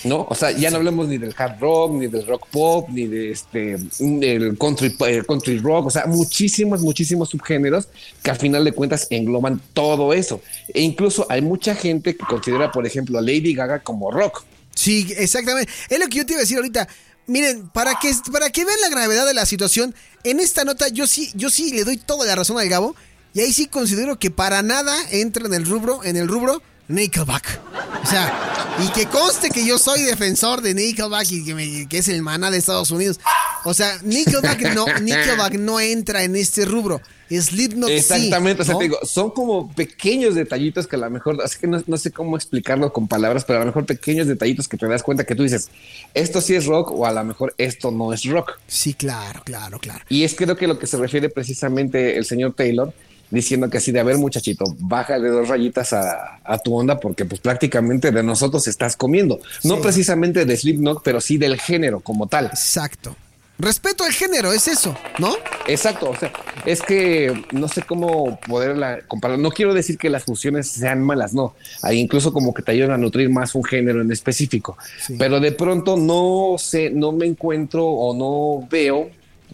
¿No? 0.03 0.25
O 0.30 0.36
sea, 0.36 0.51
ya 0.51 0.69
no 0.71 0.77
hablamos 0.77 1.07
ni 1.07 1.18
del 1.18 1.33
hard 1.38 1.59
rock, 1.59 1.94
ni 1.94 2.07
del 2.07 2.25
rock 2.25 2.48
pop, 2.48 2.89
ni 2.89 3.07
de 3.07 3.31
este, 3.31 3.77
el 4.00 4.57
country, 4.57 4.95
eh, 5.07 5.24
country 5.27 5.59
rock, 5.59 5.88
o 5.88 5.89
sea, 5.89 6.06
muchísimos, 6.06 6.81
muchísimos 6.81 7.30
subgéneros 7.30 7.88
que 8.24 8.31
al 8.31 8.38
final 8.38 8.63
de 8.63 8.71
cuentas 8.71 9.07
engloban 9.09 9.62
todo 9.74 10.13
eso. 10.13 10.42
E 10.74 10.81
incluso 10.81 11.25
hay 11.30 11.42
mucha 11.42 11.75
gente 11.75 12.15
que 12.15 12.25
considera, 12.25 12.71
por 12.71 12.86
ejemplo, 12.86 13.19
a 13.19 13.21
Lady 13.21 13.53
Gaga 13.53 13.80
como 13.80 14.12
rock. 14.12 14.44
Sí, 14.75 15.13
exactamente. 15.18 15.71
Es 15.89 16.00
lo 16.00 16.07
que 16.07 16.18
yo 16.18 16.25
te 16.25 16.33
iba 16.33 16.39
a 16.39 16.44
decir 16.44 16.57
ahorita. 16.57 16.88
Miren, 17.27 17.69
para 17.69 17.95
que, 17.95 18.12
para 18.31 18.50
que 18.50 18.65
vean 18.65 18.81
la 18.81 18.89
gravedad 18.89 19.25
de 19.25 19.33
la 19.33 19.45
situación, 19.45 19.94
en 20.24 20.39
esta 20.39 20.65
nota 20.65 20.88
yo 20.89 21.07
sí, 21.07 21.31
yo 21.36 21.50
sí 21.50 21.71
le 21.71 21.83
doy 21.83 21.97
toda 21.97 22.25
la 22.25 22.36
razón 22.36 22.59
al 22.59 22.68
Gabo. 22.69 22.95
Y 23.33 23.39
ahí 23.39 23.54
sí 23.54 23.68
considero 23.68 24.19
que 24.19 24.30
para 24.30 24.62
nada 24.62 24.94
entra 25.12 25.45
en 25.45 25.54
el 25.54 25.65
rubro, 25.65 26.04
en 26.04 26.18
el 26.18 26.27
rubro 26.27 26.62
Nickelback. 26.91 27.59
O 28.03 28.05
sea, 28.05 28.77
y 28.83 28.91
que 28.91 29.05
conste 29.05 29.49
que 29.49 29.65
yo 29.65 29.77
soy 29.77 30.03
defensor 30.03 30.61
de 30.61 30.73
Nickelback 30.73 31.31
y 31.31 31.88
que, 31.88 31.97
es 31.97 32.07
el 32.07 32.21
maná 32.21 32.51
de 32.51 32.57
Estados 32.57 32.91
Unidos. 32.91 33.19
O 33.63 33.73
sea, 33.73 33.97
Nickelback 34.03 34.73
no, 34.73 34.85
Nickelback 35.01 35.53
no 35.53 35.79
entra 35.79 36.23
en 36.23 36.35
este 36.35 36.65
rubro. 36.65 37.01
Slipknot 37.39 37.89
Exactamente, 37.89 38.61
o 38.61 38.65
sea, 38.65 38.77
te 38.77 38.83
digo, 38.83 38.99
son 39.03 39.31
como 39.31 39.73
pequeños 39.73 40.35
detallitos 40.35 40.85
que 40.85 40.97
a 40.97 40.99
lo 40.99 41.09
mejor, 41.09 41.41
así 41.41 41.59
que 41.59 41.67
no, 41.67 41.81
no, 41.88 41.97
sé 41.97 42.11
cómo 42.11 42.35
explicarlo 42.35 42.91
con 42.91 43.07
palabras, 43.07 43.45
pero 43.45 43.57
a 43.57 43.61
lo 43.61 43.67
mejor 43.67 43.85
pequeños 43.85 44.27
detallitos 44.27 44.67
que 44.67 44.75
te 44.75 44.85
das 44.85 45.01
cuenta 45.01 45.23
que 45.23 45.33
tú 45.33 45.44
dices, 45.44 45.69
esto 46.13 46.41
sí 46.41 46.55
es 46.55 46.65
rock 46.65 46.91
o 46.91 47.05
a 47.05 47.13
lo 47.13 47.23
mejor 47.23 47.53
esto 47.57 47.89
no 47.89 48.11
es 48.11 48.25
rock. 48.25 48.59
Sí, 48.67 48.94
claro, 48.95 49.44
claro, 49.45 49.79
claro. 49.79 50.03
Y 50.09 50.23
es 50.23 50.35
creo 50.35 50.57
que 50.57 50.67
lo 50.67 50.77
que 50.77 50.87
se 50.87 50.97
refiere 50.97 51.29
precisamente 51.29 52.17
el 52.17 52.25
señor 52.25 52.53
Taylor 52.53 52.94
diciendo 53.31 53.69
que 53.69 53.78
así 53.78 53.92
de, 53.92 54.00
a 54.00 54.04
ver 54.04 54.18
muchachito, 54.18 54.66
bájale 54.80 55.30
dos 55.30 55.48
rayitas 55.48 55.94
a, 55.94 56.38
tu 56.64 56.76
onda 56.76 57.00
porque 57.00 57.26
pues 57.26 57.42
prácticamente 57.42 58.11
de 58.11 58.21
nosotros 58.23 58.68
estás 58.68 58.95
comiendo. 58.95 59.40
No 59.64 59.81
precisamente 59.81 60.45
de 60.45 60.57
Slipknot, 60.57 61.02
pero 61.04 61.21
sí 61.21 61.38
del 61.38 61.59
género 61.59 62.02
como 62.02 62.28
tal. 62.28 62.45
Exacto. 62.45 63.16
Respeto 63.61 64.04
al 64.04 64.11
género, 64.11 64.52
es 64.54 64.68
eso, 64.68 64.97
¿no? 65.19 65.35
Exacto, 65.68 66.09
o 66.09 66.16
sea, 66.16 66.31
es 66.66 66.81
que 66.81 67.45
no 67.52 67.68
sé 67.68 67.83
cómo 67.83 68.40
poderla 68.47 69.02
comparar. 69.07 69.38
No 69.38 69.52
quiero 69.52 69.76
decir 69.76 70.00
que 70.00 70.09
las 70.09 70.23
fusiones 70.23 70.68
sean 70.68 71.04
malas, 71.04 71.35
no. 71.35 71.54
Hay 71.83 72.00
incluso 72.00 72.33
como 72.33 72.56
que 72.56 72.64
te 72.64 72.71
ayudan 72.71 72.92
a 72.92 72.97
nutrir 72.97 73.30
más 73.30 73.54
un 73.54 73.64
género 73.64 74.02
en 74.02 74.11
específico. 74.11 74.78
Pero 75.19 75.40
de 75.40 75.52
pronto 75.52 75.95
no 75.95 76.56
sé, 76.57 76.90
no 76.90 77.11
me 77.11 77.28
encuentro 77.28 77.85
o 77.85 78.16
no 78.16 78.68
veo, 78.68 79.11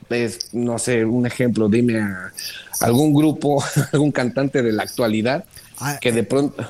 es, 0.10 0.54
no 0.54 0.80
sé, 0.80 1.06
un 1.06 1.26
ejemplo, 1.26 1.70
dime 1.70 2.00
a 2.00 2.34
algún 2.80 3.14
grupo, 3.14 3.64
algún 3.94 4.12
cantante 4.12 4.62
de 4.62 4.72
la 4.72 4.84
actualidad 4.84 5.46
ah, 5.80 5.98
que 6.00 6.12
de 6.12 6.24
pronto 6.24 6.66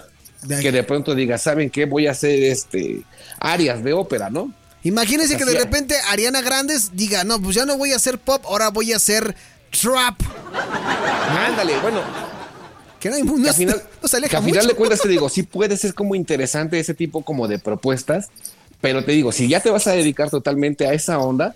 que 0.47 0.71
de 0.71 0.83
pronto 0.83 1.15
diga, 1.15 1.37
¿saben 1.37 1.69
qué? 1.69 1.85
Voy 1.85 2.07
a 2.07 2.11
hacer 2.11 2.43
este 2.43 3.01
áreas 3.39 3.83
de 3.83 3.93
ópera, 3.93 4.29
¿no? 4.29 4.53
Imagínense 4.83 5.35
que 5.35 5.45
de 5.45 5.57
repente 5.57 5.95
Ariana 6.09 6.41
Grandes 6.41 6.91
diga, 6.93 7.23
no, 7.23 7.41
pues 7.41 7.55
ya 7.55 7.65
no 7.65 7.77
voy 7.77 7.91
a 7.91 7.97
hacer 7.97 8.19
pop, 8.19 8.43
ahora 8.45 8.69
voy 8.69 8.93
a 8.93 8.97
hacer 8.97 9.35
trap. 9.71 10.15
Ándale, 11.29 11.77
bueno. 11.79 12.01
Que 12.99 13.09
no 13.09 13.15
hay 13.15 13.23
mundo. 13.23 13.49
al 13.49 13.55
final, 13.55 13.83
al 14.01 14.43
final 14.43 14.67
de 14.67 14.73
cuentas 14.73 15.01
te 15.01 15.07
digo, 15.07 15.29
sí 15.29 15.43
puede 15.43 15.77
ser 15.77 15.93
como 15.93 16.15
interesante 16.15 16.79
ese 16.79 16.93
tipo 16.93 17.23
como 17.23 17.47
de 17.47 17.59
propuestas, 17.59 18.29
pero 18.81 19.03
te 19.03 19.11
digo, 19.11 19.31
si 19.31 19.47
ya 19.47 19.59
te 19.59 19.69
vas 19.69 19.87
a 19.87 19.91
dedicar 19.91 20.29
totalmente 20.29 20.87
a 20.87 20.93
esa 20.93 21.19
onda, 21.19 21.55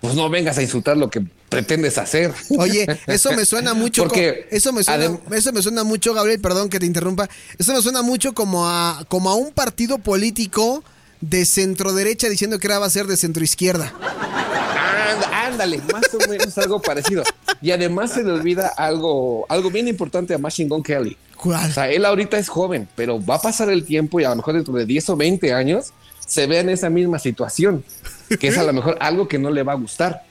pues 0.00 0.14
no 0.14 0.30
vengas 0.30 0.56
a 0.58 0.62
insultar 0.62 0.96
lo 0.96 1.10
que 1.10 1.22
pretendes 1.48 1.98
hacer. 1.98 2.32
Oye, 2.58 2.86
eso 3.06 3.32
me 3.32 3.44
suena 3.44 3.74
mucho. 3.74 4.04
Porque 4.04 4.48
eso 4.50 4.72
me 4.72 4.82
suena, 4.82 5.18
eso 5.32 5.52
me 5.52 5.62
suena 5.62 5.84
mucho, 5.84 6.14
Gabriel, 6.14 6.40
perdón 6.40 6.70
que 6.70 6.80
te 6.80 6.86
interrumpa. 6.86 7.28
Eso 7.58 7.74
me 7.74 7.82
suena 7.82 8.02
mucho 8.02 8.32
como 8.32 8.66
a, 8.66 9.04
como 9.08 9.30
a 9.30 9.34
un 9.34 9.52
partido 9.52 9.98
político 9.98 10.82
de 11.20 11.44
centro 11.44 11.92
derecha 11.92 12.28
diciendo 12.28 12.58
que 12.58 12.66
era 12.66 12.78
va 12.78 12.86
a 12.86 12.90
ser 12.90 13.06
de 13.06 13.16
centro 13.16 13.44
izquierda. 13.44 13.92
Ándale, 15.32 15.82
más 15.92 16.04
o 16.14 16.30
menos 16.30 16.56
algo 16.56 16.80
parecido. 16.80 17.22
Y 17.60 17.72
además 17.72 18.12
se 18.12 18.22
le 18.22 18.32
olvida 18.32 18.68
algo, 18.68 19.44
algo 19.48 19.70
bien 19.70 19.88
importante 19.88 20.32
a 20.32 20.38
Machine 20.38 20.70
Gun 20.70 20.82
Kelly. 20.82 21.16
¿Cuál? 21.36 21.70
O 21.70 21.74
sea, 21.74 21.90
él 21.90 22.04
ahorita 22.04 22.38
es 22.38 22.48
joven, 22.48 22.88
pero 22.94 23.22
va 23.24 23.34
a 23.36 23.40
pasar 23.40 23.68
el 23.70 23.84
tiempo 23.84 24.20
y 24.20 24.24
a 24.24 24.30
lo 24.30 24.36
mejor 24.36 24.54
dentro 24.54 24.72
de 24.72 24.86
10 24.86 25.10
o 25.10 25.16
20 25.16 25.52
años 25.52 25.92
se 26.30 26.46
ve 26.46 26.60
en 26.60 26.68
esa 26.68 26.88
misma 26.90 27.18
situación, 27.18 27.84
que 28.38 28.48
es 28.48 28.56
a 28.56 28.62
lo 28.62 28.72
mejor 28.78 28.96
algo 29.00 29.26
que 29.26 29.38
no 29.38 29.50
le 29.50 29.64
va 29.64 29.72
a 29.72 29.76
gustar. 29.76 30.22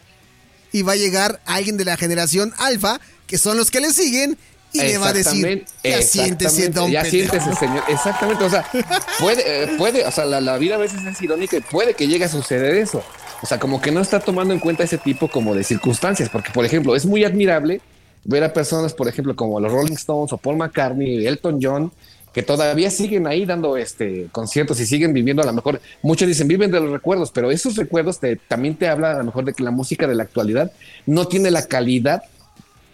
y 0.71 0.81
va 0.81 0.93
a 0.93 0.95
llegar 0.95 1.41
alguien 1.45 1.75
de 1.75 1.83
la 1.83 1.97
generación 1.97 2.53
alfa, 2.57 3.01
que 3.27 3.37
son 3.37 3.57
los 3.57 3.69
que 3.69 3.81
le 3.81 3.91
siguen, 3.91 4.37
y 4.71 4.81
le 4.81 4.97
va 4.97 5.09
a 5.09 5.13
decir, 5.13 5.65
ya 5.83 6.01
siéntese, 6.01 6.69
don 6.69 6.89
Ya 6.89 7.01
pendejo". 7.01 7.31
siéntese, 7.31 7.55
señor. 7.59 7.83
Exactamente, 7.89 8.43
o 8.45 8.49
sea, 8.49 8.65
puede, 9.19 9.41
eh, 9.45 9.67
puede, 9.77 10.05
o 10.05 10.11
sea, 10.11 10.25
la, 10.25 10.39
la 10.39 10.57
vida 10.57 10.75
a 10.75 10.77
veces 10.77 11.03
es 11.05 11.21
irónica 11.21 11.57
y 11.57 11.61
puede 11.61 11.93
que 11.95 12.07
llegue 12.07 12.25
a 12.25 12.29
suceder 12.29 12.75
eso. 12.75 13.03
O 13.41 13.45
sea, 13.47 13.59
como 13.59 13.81
que 13.81 13.91
no 13.91 13.99
está 13.99 14.19
tomando 14.19 14.53
en 14.53 14.59
cuenta 14.59 14.83
ese 14.83 14.97
tipo 14.99 15.27
como 15.27 15.53
de 15.55 15.63
circunstancias, 15.63 16.29
porque, 16.29 16.51
por 16.51 16.65
ejemplo, 16.65 16.95
es 16.95 17.05
muy 17.05 17.23
admirable 17.25 17.81
ver 18.25 18.43
a 18.43 18.53
personas, 18.53 18.93
por 18.93 19.07
ejemplo, 19.07 19.35
como 19.35 19.59
los 19.59 19.71
Rolling 19.71 19.93
Stones 19.93 20.31
o 20.33 20.37
Paul 20.37 20.57
McCartney, 20.57 21.25
Elton 21.25 21.59
John, 21.61 21.91
que 22.33 22.43
todavía 22.43 22.91
siguen 22.91 23.25
ahí 23.27 23.45
dando 23.45 23.75
este 23.77 24.27
conciertos 24.31 24.79
y 24.79 24.85
siguen 24.85 25.13
viviendo 25.13 25.41
a 25.41 25.45
lo 25.45 25.53
mejor, 25.53 25.81
muchos 26.03 26.27
dicen 26.27 26.47
viven 26.47 26.71
de 26.71 26.79
los 26.79 26.91
recuerdos, 26.91 27.31
pero 27.31 27.49
esos 27.51 27.75
recuerdos 27.75 28.19
te, 28.19 28.35
también 28.35 28.75
te 28.75 28.87
hablan 28.87 29.15
a 29.15 29.17
lo 29.19 29.23
mejor 29.25 29.45
de 29.45 29.53
que 29.53 29.63
la 29.63 29.71
música 29.71 30.07
de 30.07 30.15
la 30.15 30.23
actualidad 30.23 30.71
no 31.05 31.27
tiene 31.27 31.49
la 31.51 31.65
calidad 31.65 32.23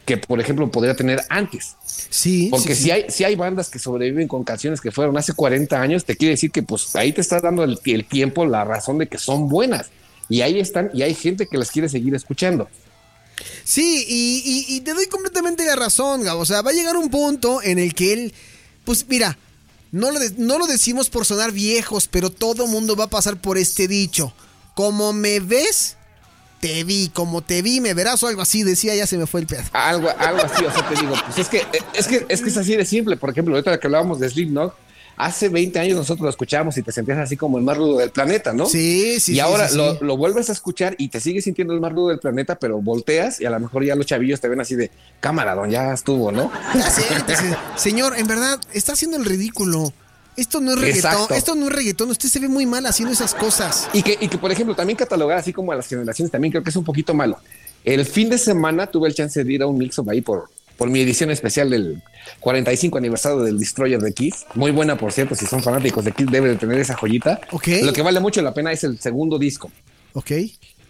que 0.06 0.18
por 0.18 0.40
ejemplo 0.40 0.70
podría 0.70 0.96
tener 0.96 1.22
antes. 1.30 1.76
Sí, 1.86 2.50
Porque 2.52 2.76
sí, 2.76 2.84
si 2.84 2.92
hay 2.92 3.06
si 3.10 3.24
hay 3.24 3.36
bandas 3.36 3.70
que 3.70 3.80
sobreviven 3.80 4.28
con 4.28 4.44
canciones 4.44 4.80
que 4.80 4.92
fueron 4.92 5.18
hace 5.18 5.34
40 5.34 5.82
años, 5.82 6.06
te 6.06 6.16
quiere 6.16 6.32
decir 6.36 6.52
que 6.52 6.62
pues 6.64 6.96
ahí 6.96 7.12
te 7.12 7.22
estás 7.22 7.42
dando 7.42 7.64
el, 7.64 7.80
el 7.86 8.06
tiempo, 8.06 8.46
la 8.46 8.64
razón 8.64 9.00
de 9.00 9.08
que 9.08 9.18
son 9.18 9.50
buenas. 9.50 9.90
Y 10.30 10.42
ahí 10.42 10.60
están, 10.60 10.90
y 10.94 11.02
hay 11.04 11.14
gente 11.14 11.48
que 11.48 11.58
las 11.58 11.72
quiere 11.72 11.90
seguir 11.90 12.16
escuchando. 12.16 12.68
Sí, 13.64 14.06
y, 14.08 14.44
y- 14.70 14.76
y 14.78 14.82
te 14.82 14.94
doy 14.94 15.08
completamente 15.08 15.66
la 15.66 15.76
razón, 15.76 16.24
Gabo. 16.24 16.42
O 16.42 16.46
sea, 16.46 16.62
va 16.62 16.70
a 16.72 16.74
llegar 16.74 16.96
un 16.98 17.10
punto 17.10 17.62
en 17.62 17.80
el 17.80 17.94
que 17.94 18.14
él, 18.14 18.34
pues 18.86 19.06
mira, 19.08 19.38
no 19.92 20.12
lo, 20.12 20.20
no 20.38 20.58
lo 20.58 20.68
decimos 20.68 21.10
por 21.10 21.26
sonar 21.26 21.52
viejos, 21.52 22.08
pero 22.08 22.30
todo 22.30 22.68
mundo 22.68 22.96
va 22.96 23.06
a 23.06 23.10
pasar 23.10 23.38
por 23.38 23.58
este 23.58 23.88
dicho. 23.88 24.34
Como 24.74 25.14
me 25.14 25.40
ves, 25.40 25.98
te 26.60 26.84
vi. 26.84 27.10
Como 27.10 27.42
te 27.42 27.62
vi, 27.62 27.80
me 27.80 27.94
verás 27.94 28.22
o 28.24 28.28
algo 28.28 28.42
así. 28.42 28.64
Decía, 28.64 28.96
ya 28.96 29.08
se 29.08 29.18
me 29.18 29.28
fue 29.28 29.42
el 29.42 29.48
pedo. 29.48 29.64
Algo, 29.74 30.10
algo 30.18 30.42
así, 30.44 30.66
o 30.66 30.72
sea, 30.72 30.88
te 30.88 30.96
digo, 30.96 31.14
pues 31.26 31.38
es 31.38 31.48
que, 31.48 31.66
es 31.94 32.08
que, 32.08 32.26
es 32.28 32.42
que 32.42 32.50
es 32.50 32.58
así 32.58 32.76
de 32.76 32.86
simple. 32.86 33.18
Por 33.18 33.30
ejemplo, 33.30 33.56
ahorita 33.56 33.80
que 33.80 33.88
hablábamos 33.88 34.20
de 34.20 34.30
Slipknot, 34.30 34.76
hace 35.18 35.50
20 35.50 35.80
años 35.80 35.98
nosotros 35.98 36.24
lo 36.24 36.30
escuchábamos 36.30 36.78
y 36.78 36.84
te 36.84 36.92
sentías 36.92 37.18
así 37.18 37.38
como 37.38 37.58
el 37.58 37.64
más 37.64 37.78
rudo 37.78 37.98
del 37.98 38.12
planeta, 38.12 38.54
¿no? 38.54 38.66
Sí, 38.66 39.20
sí, 39.20 39.34
y 39.34 39.36
sí, 39.36 39.40
ahora 39.40 39.68
sí, 39.68 39.78
lo, 39.78 39.94
sí. 39.94 40.00
lo 40.02 40.18
vuelves 40.18 40.50
a 40.50 40.54
escuchar 40.54 40.96
y 40.98 41.10
te 41.10 41.20
sigues 41.20 41.44
sintiendo 41.44 41.74
el 41.74 41.82
más 41.82 41.94
rudo 41.94 42.10
del 42.10 42.20
planeta, 42.20 42.56
pero 42.60 42.82
volteas 42.82 43.40
y 43.42 43.46
a 43.46 43.50
lo 43.50 43.60
mejor 43.60 43.84
ya 43.84 43.96
los 43.96 44.06
chavillos 44.06 44.42
te 44.42 44.48
ven 44.48 44.62
así 44.62 44.76
de 44.76 44.92
cámara, 45.20 45.56
don, 45.56 45.70
ya 45.70 45.94
estuvo, 45.94 46.32
¿no? 46.32 46.52
Siéntese. 46.74 47.56
Señor, 47.76 48.18
en 48.18 48.28
verdad, 48.28 48.60
está 48.74 48.94
haciendo 48.94 49.18
el 49.18 49.26
ridículo. 49.26 49.94
Esto 50.38 50.60
no 50.60 50.74
es 50.74 50.80
reggaetón. 50.80 51.12
Exacto. 51.12 51.34
Esto 51.34 51.56
no 51.56 51.68
es 51.68 51.74
reggaetón. 51.74 52.10
Usted 52.10 52.28
se 52.28 52.40
ve 52.40 52.50
muy 52.50 52.66
mal 52.66 52.86
haciendo 52.86 53.14
esas 53.14 53.34
cosas. 53.34 53.88
Y 53.94 54.04
que, 54.04 54.18
y 54.20 54.28
que, 54.28 54.38
por 54.38 54.52
ejemplo, 54.52 54.76
también 54.76 54.98
catalogar 54.98 55.38
así 55.38 55.54
como 55.54 55.72
a 55.72 55.76
las 55.76 55.88
generaciones 55.88 56.30
también 56.30 56.52
creo 56.52 56.64
que 56.64 56.72
es 56.72 56.76
un 56.76 56.84
poquito 56.84 57.14
malo. 57.14 57.40
El 57.86 58.06
fin 58.06 58.30
de 58.30 58.38
semana 58.38 58.88
tuve 58.88 59.08
el 59.08 59.16
chance 59.16 59.44
de 59.44 59.54
ir 59.54 59.62
a 59.62 59.68
un 59.68 59.78
mix 59.78 59.98
ahí 60.10 60.20
por, 60.20 60.50
por 60.78 60.90
mi 60.90 61.02
edición 61.02 61.32
especial 61.32 61.70
del 61.70 62.02
45 62.40 62.98
aniversario 62.98 63.40
del 63.40 63.60
Destroyer 63.60 64.00
de 64.00 64.14
Kiss. 64.14 64.46
Muy 64.56 64.72
buena, 64.72 64.98
por 64.98 65.12
cierto, 65.12 65.36
si 65.36 65.46
son 65.46 65.62
fanáticos 65.62 66.04
de 66.06 66.12
Kiss 66.12 66.28
deben 66.30 66.52
de 66.52 66.58
tener 66.58 66.80
esa 66.80 66.96
joyita. 66.96 67.40
Lo 67.84 67.94
que 67.94 68.02
vale 68.02 68.20
mucho 68.20 68.42
la 68.42 68.54
pena 68.54 68.72
es 68.72 68.84
el 68.84 69.00
segundo 69.00 69.38
disco. 69.40 69.72
¿Ok? 70.14 70.32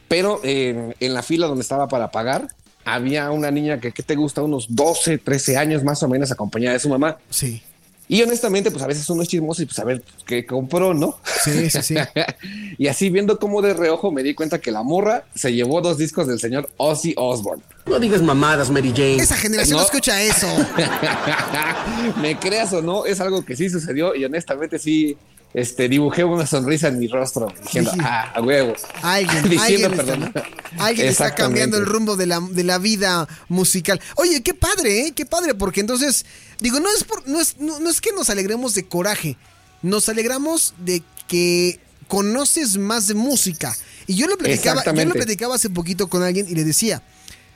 Pero 0.08 0.40
eh, 0.44 0.94
en 1.00 1.14
la 1.14 1.24
fila 1.24 1.48
donde 1.48 1.62
estaba 1.62 1.88
para 1.88 2.12
pagar, 2.12 2.48
había 2.84 3.32
una 3.32 3.52
niña 3.52 3.80
que, 3.80 3.92
¿qué 3.92 4.04
te 4.04 4.16
gusta? 4.16 4.44
Unos 4.44 4.68
12, 4.70 5.18
13 5.18 5.58
años 5.58 5.84
más 5.84 6.02
o 6.04 6.08
menos 6.08 6.32
acompañada 6.32 6.74
de 6.74 6.80
su 6.80 6.90
mamá. 6.90 7.18
Sí. 7.30 7.62
Y 8.08 8.22
honestamente, 8.22 8.70
pues 8.70 8.84
a 8.84 8.88
veces 8.88 9.10
uno 9.10 9.24
es 9.24 9.28
chismoso 9.28 9.64
y 9.64 9.66
pues 9.66 9.80
a 9.80 9.84
ver 9.84 10.02
pues, 10.02 10.24
qué 10.26 10.46
compró, 10.46 10.94
¿no? 10.94 11.18
Sí, 11.44 11.70
sí, 11.72 11.82
sí. 11.82 11.96
y 12.78 12.88
así 12.88 13.10
viendo 13.10 13.40
como 13.40 13.64
de 13.64 13.74
reojo 13.74 14.12
me 14.12 14.22
di 14.22 14.36
cuenta 14.36 14.60
que 14.60 14.72
la 14.72 14.84
morra 14.84 15.26
se 15.34 15.54
llevó 15.54 15.82
dos 15.82 15.98
discos 15.98 16.28
del 16.28 16.40
señor 16.40 16.70
Ozzy 16.78 17.16
Osbourne. 17.18 17.64
No 17.86 18.00
digas 18.00 18.22
mamadas, 18.22 18.70
Mary 18.72 18.92
Jane. 18.96 19.18
Esa 19.18 19.38
generación 19.38 19.78
no, 19.78 19.82
No. 19.82 19.86
escucha 19.86 20.22
eso. 20.22 20.48
me 22.22 22.38
creas 22.40 22.74
o 22.74 22.82
no, 22.82 23.06
es 23.06 23.20
algo 23.20 23.46
que 23.46 23.56
sí 23.56 23.70
sucedió 23.70 24.16
y 24.16 24.26
honestamente 24.26 24.80
sí 24.80 25.16
este, 25.54 25.88
dibujé 25.88 26.24
una 26.24 26.48
sonrisa 26.48 26.88
en 26.88 27.00
mi 27.00 27.08
rostro 27.08 27.48
diciendo, 27.62 27.92
Dije, 27.94 28.06
ah, 28.06 28.34
a 28.36 28.42
huevo. 28.42 28.74
Alguien, 29.04 29.44
Diciendo 29.50 29.88
alguien, 29.88 29.92
perdón. 30.06 30.24
está, 30.24 30.40
alguien 30.80 31.08
está 31.08 31.26
Exactamente. 31.26 31.36
cambiando 31.38 31.78
el 31.78 31.86
rumbo 31.86 32.16
de 32.16 32.26
la, 32.26 32.40
de 32.42 32.64
la 32.64 32.78
vida 32.80 33.28
musical. 33.50 34.02
Oye, 34.16 34.42
qué 34.42 34.54
padre, 34.54 35.08
¿eh? 35.08 35.12
Qué 35.16 35.26
padre, 35.26 35.54
porque 35.54 35.80
entonces, 35.80 36.26
digo, 36.60 36.80
no 36.80 36.90
es, 36.90 37.04
por, 37.04 37.28
no, 37.28 37.40
es, 37.40 37.58
no, 37.60 37.80
no 37.80 37.90
es 37.90 38.02
que 38.02 38.12
nos 38.14 38.30
alegremos 38.30 38.74
de 38.74 38.86
coraje, 38.88 39.38
nos 39.84 40.10
alegramos 40.10 40.74
de 40.80 41.04
que 41.28 41.80
conoces 42.08 42.78
más 42.78 43.08
de 43.08 43.14
música. 43.14 43.76
Y 44.08 44.16
yo 44.16 44.28
lo 44.28 44.38
platicaba, 44.38 44.84
yo 44.84 45.06
lo 45.06 45.14
platicaba 45.14 45.56
hace 45.56 45.70
poquito 45.70 46.08
con 46.08 46.22
alguien 46.24 46.48
y 46.50 46.56
le 46.56 46.64
decía, 46.64 47.02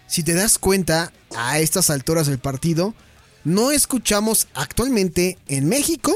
si 0.09 0.23
te 0.23 0.33
das 0.33 0.57
cuenta, 0.57 1.13
a 1.35 1.59
estas 1.59 1.89
alturas 1.89 2.27
del 2.27 2.39
partido, 2.39 2.93
no 3.43 3.71
escuchamos 3.71 4.47
actualmente 4.55 5.37
en 5.47 5.69
México 5.69 6.11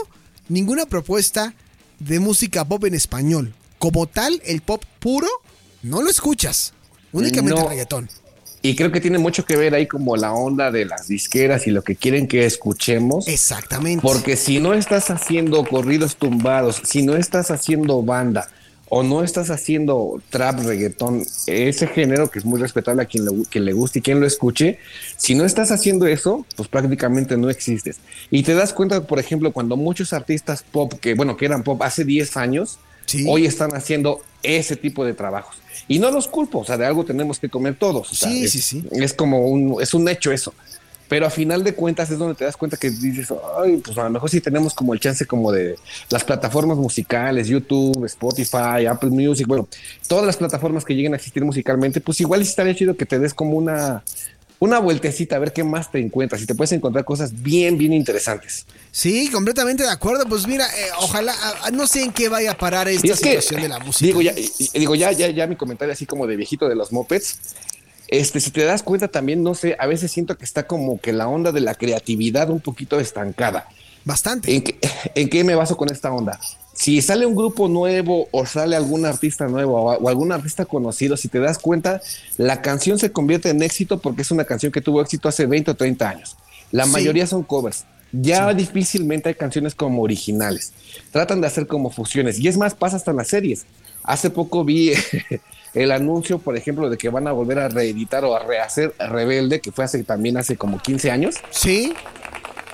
ninguna 0.49 0.85
propuesta 0.85 1.53
de 1.99 2.19
música 2.19 2.65
pop 2.65 2.83
en 2.85 2.95
español. 2.95 3.53
Como 3.79 4.07
tal, 4.07 4.41
el 4.45 4.61
pop 4.61 4.83
puro, 4.99 5.27
no 5.83 6.01
lo 6.01 6.09
escuchas. 6.09 6.73
Únicamente 7.11 7.61
No. 7.61 7.69
reggaetón. 7.69 8.09
Y 8.65 8.75
creo 8.75 8.91
que 8.91 9.01
tiene 9.01 9.17
mucho 9.17 9.45
que 9.45 9.57
ver 9.57 9.75
ahí 9.75 9.87
como 9.87 10.15
la 10.15 10.31
onda 10.33 10.71
de 10.71 10.85
las 10.85 11.07
disqueras 11.09 11.67
y 11.67 11.71
lo 11.71 11.83
que 11.83 11.95
quieren 11.97 12.27
que 12.27 12.45
escuchemos. 12.45 13.27
Exactamente. 13.27 14.01
Porque 14.01 14.37
si 14.37 14.59
no 14.59 14.73
estás 14.73 15.09
haciendo 15.09 15.63
corridos 15.65 16.15
tumbados, 16.15 16.81
si 16.85 17.03
no 17.03 17.15
estás 17.17 17.51
haciendo 17.51 18.01
banda 18.01 18.49
o 18.95 19.01
no 19.01 19.23
estás 19.23 19.49
haciendo 19.49 20.21
trap, 20.29 20.59
reggaetón, 20.59 21.25
ese 21.47 21.87
género 21.87 22.29
que 22.29 22.37
es 22.37 22.45
muy 22.45 22.59
respetable 22.59 23.01
a 23.01 23.05
quien 23.05 23.25
le, 23.25 23.31
quien 23.49 23.65
le 23.65 23.73
guste 23.73 23.97
y 23.99 24.01
quien 24.03 24.19
lo 24.19 24.27
escuche, 24.27 24.77
si 25.17 25.33
no 25.33 25.45
estás 25.45 25.71
haciendo 25.71 26.05
eso, 26.05 26.45
pues 26.55 26.69
prácticamente 26.69 27.35
no 27.35 27.49
existes. 27.49 27.97
Y 28.29 28.43
te 28.43 28.53
das 28.53 28.71
cuenta, 28.71 29.07
por 29.07 29.17
ejemplo, 29.17 29.51
cuando 29.51 29.77
muchos 29.77 30.13
artistas 30.13 30.63
pop, 30.71 30.93
que 31.01 31.15
bueno, 31.15 31.37
que 31.37 31.45
eran 31.45 31.63
pop 31.63 31.81
hace 31.81 32.05
10 32.05 32.37
años, 32.37 32.77
Sí. 33.05 33.25
hoy 33.27 33.45
están 33.47 33.73
haciendo 33.75 34.21
ese 34.43 34.75
tipo 34.75 35.03
de 35.03 35.13
trabajos. 35.13 35.55
Y 35.87 35.97
no 35.99 36.11
los 36.11 36.27
culpo, 36.27 36.59
o 36.59 36.63
sea, 36.63 36.77
de 36.77 36.85
algo 36.85 37.03
tenemos 37.03 37.39
que 37.39 37.49
comer 37.49 37.75
todos. 37.75 38.11
o 38.11 38.15
sea, 38.15 38.29
Sí, 38.29 38.43
es- 38.45 38.51
sí, 38.51 38.61
sí. 38.61 38.83
Es 38.91 39.13
como 39.13 39.47
un, 39.47 39.81
es 39.81 39.93
un 39.95 40.07
hecho 40.07 40.31
eso. 40.31 40.53
Pero 41.13 41.27
a 41.27 41.29
final 41.29 41.63
de 41.63 41.75
cuentas 41.75 42.09
es 42.09 42.17
donde 42.17 42.33
te 42.33 42.43
das 42.43 42.57
cuenta 42.57 42.75
que 42.75 42.89
dices, 42.89 43.31
ay, 43.63 43.77
pues 43.77 43.95
a 43.99 44.05
lo 44.05 44.09
mejor 44.09 44.31
sí 44.31 44.41
tenemos 44.41 44.73
como 44.73 44.95
el 44.95 44.99
chance 44.99 45.27
como 45.27 45.51
de 45.51 45.75
las 46.09 46.23
plataformas 46.23 46.75
musicales, 46.75 47.47
YouTube, 47.47 48.03
Spotify, 48.05 48.87
Apple 48.89 49.11
Music, 49.11 49.45
bueno, 49.45 49.67
todas 50.07 50.25
las 50.25 50.37
plataformas 50.37 50.83
que 50.83 50.95
lleguen 50.95 51.13
a 51.13 51.17
existir 51.17 51.45
musicalmente, 51.45 52.01
pues 52.01 52.19
igual 52.19 52.41
estaría 52.41 52.73
chido 52.73 52.97
que 52.97 53.05
te 53.05 53.19
des 53.19 53.35
como 53.35 53.57
una, 53.57 54.03
una 54.57 54.79
vueltecita 54.79 55.35
a 55.35 55.39
ver 55.39 55.53
qué 55.53 55.63
más 55.63 55.91
te 55.91 55.99
encuentras 55.99 56.41
y 56.41 56.47
te 56.47 56.55
puedes 56.55 56.71
encontrar 56.71 57.05
cosas 57.05 57.43
bien, 57.43 57.77
bien 57.77 57.93
interesantes. 57.93 58.65
Sí, 58.89 59.29
completamente 59.29 59.83
de 59.83 59.91
acuerdo. 59.91 60.25
Pues 60.27 60.47
mira, 60.47 60.65
eh, 60.65 60.89
ojalá, 60.97 61.35
ah, 61.61 61.69
no 61.69 61.85
sé 61.85 62.01
en 62.01 62.11
qué 62.11 62.27
vaya 62.27 62.53
a 62.53 62.57
parar 62.57 62.87
esta 62.87 63.07
que, 63.07 63.13
situación 63.13 63.61
de 63.61 63.67
la 63.67 63.77
música. 63.77 64.07
digo, 64.07 64.23
ya, 64.23 64.33
digo, 64.73 64.95
ya, 64.95 65.11
ya, 65.11 65.29
ya 65.29 65.45
mi 65.45 65.57
comentario 65.57 65.93
así 65.93 66.07
como 66.07 66.25
de 66.25 66.37
viejito 66.37 66.67
de 66.67 66.73
los 66.73 66.91
mopeds. 66.91 67.37
Este, 68.13 68.39
si 68.39 68.51
te 68.51 68.63
das 68.63 68.83
cuenta 68.83 69.07
también, 69.07 69.41
no 69.41 69.55
sé, 69.55 69.75
a 69.79 69.87
veces 69.87 70.11
siento 70.11 70.37
que 70.37 70.45
está 70.45 70.67
como 70.67 70.99
que 71.01 71.13
la 71.13 71.27
onda 71.27 71.51
de 71.51 71.61
la 71.61 71.73
creatividad 71.73 72.51
un 72.51 72.59
poquito 72.59 72.99
estancada. 72.99 73.67
Bastante. 74.05 74.53
¿En 74.55 74.61
qué, 74.61 74.77
en 75.15 75.29
qué 75.29 75.43
me 75.43 75.55
baso 75.55 75.75
con 75.75 75.89
esta 75.91 76.11
onda? 76.13 76.39
Si 76.75 77.01
sale 77.01 77.25
un 77.25 77.33
grupo 77.35 77.67
nuevo 77.69 78.27
o 78.31 78.45
sale 78.45 78.75
algún 78.75 79.05
artista 79.07 79.47
nuevo 79.47 79.81
o, 79.81 79.95
o 79.97 80.09
algún 80.09 80.31
artista 80.31 80.65
conocido, 80.65 81.17
si 81.17 81.27
te 81.27 81.39
das 81.39 81.57
cuenta, 81.57 82.01
la 82.37 82.61
canción 82.61 82.99
se 82.99 83.11
convierte 83.11 83.49
en 83.49 83.63
éxito 83.63 83.99
porque 83.99 84.21
es 84.21 84.29
una 84.29 84.43
canción 84.45 84.71
que 84.71 84.81
tuvo 84.81 85.01
éxito 85.01 85.27
hace 85.27 85.47
20 85.47 85.71
o 85.71 85.75
30 85.75 86.07
años. 86.07 86.37
La 86.71 86.85
Sí. 86.85 86.91
mayoría 86.91 87.25
son 87.25 87.41
covers. 87.41 87.85
Ya 88.11 88.53
difícilmente 88.53 89.29
hay 89.29 89.35
canciones 89.35 89.73
como 89.73 90.03
originales. 90.03 90.71
Tratan 91.11 91.41
de 91.41 91.47
hacer 91.47 91.65
como 91.65 91.89
fusiones. 91.89 92.37
Y 92.39 92.47
es 92.47 92.57
más, 92.57 92.75
pasa 92.75 92.97
hasta 92.97 93.09
en 93.09 93.17
las 93.17 93.27
series. 93.29 93.65
Hace 94.03 94.29
poco 94.29 94.63
vi 94.63 94.91
el 95.73 95.91
anuncio, 95.91 96.39
por 96.39 96.55
ejemplo, 96.55 96.89
de 96.89 96.97
que 96.97 97.09
van 97.09 97.27
a 97.27 97.31
volver 97.31 97.59
a 97.59 97.67
reeditar 97.67 98.23
o 98.25 98.35
a 98.35 98.39
rehacer 98.39 98.93
Rebelde, 98.99 99.59
que 99.59 99.71
fue 99.71 99.85
hace 99.85 100.03
también 100.03 100.37
hace 100.37 100.55
como 100.55 100.79
15 100.79 101.11
años 101.11 101.35
Sí, 101.49 101.93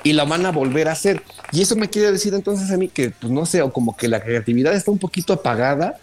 y 0.03 0.13
la 0.13 0.25
van 0.25 0.45
a 0.45 0.51
volver 0.51 0.87
a 0.89 0.93
hacer. 0.93 1.21
Y 1.51 1.61
eso 1.61 1.75
me 1.75 1.89
quiere 1.89 2.11
decir 2.11 2.33
entonces 2.33 2.71
a 2.71 2.77
mí 2.77 2.89
que, 2.89 3.11
pues 3.11 3.31
no 3.31 3.45
sé, 3.45 3.61
o 3.61 3.71
como 3.71 3.95
que 3.95 4.07
la 4.07 4.21
creatividad 4.21 4.73
está 4.73 4.91
un 4.91 4.97
poquito 4.97 5.33
apagada, 5.33 5.97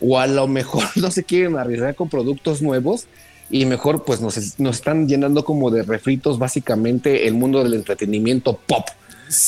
o 0.00 0.18
a 0.18 0.26
lo 0.26 0.46
mejor 0.48 0.84
no 0.96 1.10
se 1.10 1.24
quieren 1.24 1.56
arriesgar 1.56 1.94
con 1.94 2.08
productos 2.08 2.62
nuevos, 2.62 3.06
y 3.50 3.64
mejor 3.64 4.04
pues 4.04 4.20
nos, 4.20 4.58
nos 4.58 4.76
están 4.76 5.08
llenando 5.08 5.44
como 5.44 5.70
de 5.70 5.82
refritos 5.82 6.38
básicamente 6.38 7.26
el 7.26 7.34
mundo 7.34 7.62
del 7.62 7.74
entretenimiento 7.74 8.54
pop. 8.54 8.86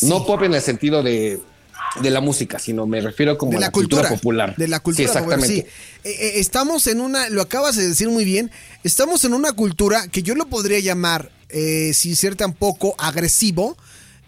No 0.03 0.27
pop 0.27 0.43
en 0.43 0.55
el 0.55 0.61
sentido 0.61 1.03
de, 1.03 1.41
de 2.03 2.11
la 2.11 2.21
música, 2.21 2.59
sino 2.59 2.87
me 2.87 3.01
refiero 3.01 3.37
como 3.37 3.53
de 3.53 3.57
a 3.59 3.61
la, 3.61 3.67
la 3.67 3.73
cultura, 3.73 4.03
cultura, 4.03 4.17
popular. 4.17 4.57
De 4.57 4.69
la 4.69 4.81
cultura 4.81 5.09
Sí, 5.13 5.17
exactamente. 5.19 5.55
sí. 5.55 5.61
Eh, 6.05 6.11
eh, 6.21 6.33
estamos 6.37 6.87
en 6.87 7.01
una, 7.01 7.29
lo 7.31 7.43
acabas 7.43 7.77
de 7.77 7.89
decir 7.89 8.09
muy 8.09 8.25
bien, 8.25 8.51
estamos 8.85 9.25
en 9.25 9.35
una 9.35 9.53
cultura 9.53 10.07
que 10.09 10.23
yo 10.23 10.35
lo 10.35 10.47
podría 10.49 10.79
llamar, 10.79 11.31
eh, 11.49 11.93
sin 11.95 12.15
ser 12.17 12.37
tampoco 12.37 12.95
agresivo, 12.99 13.77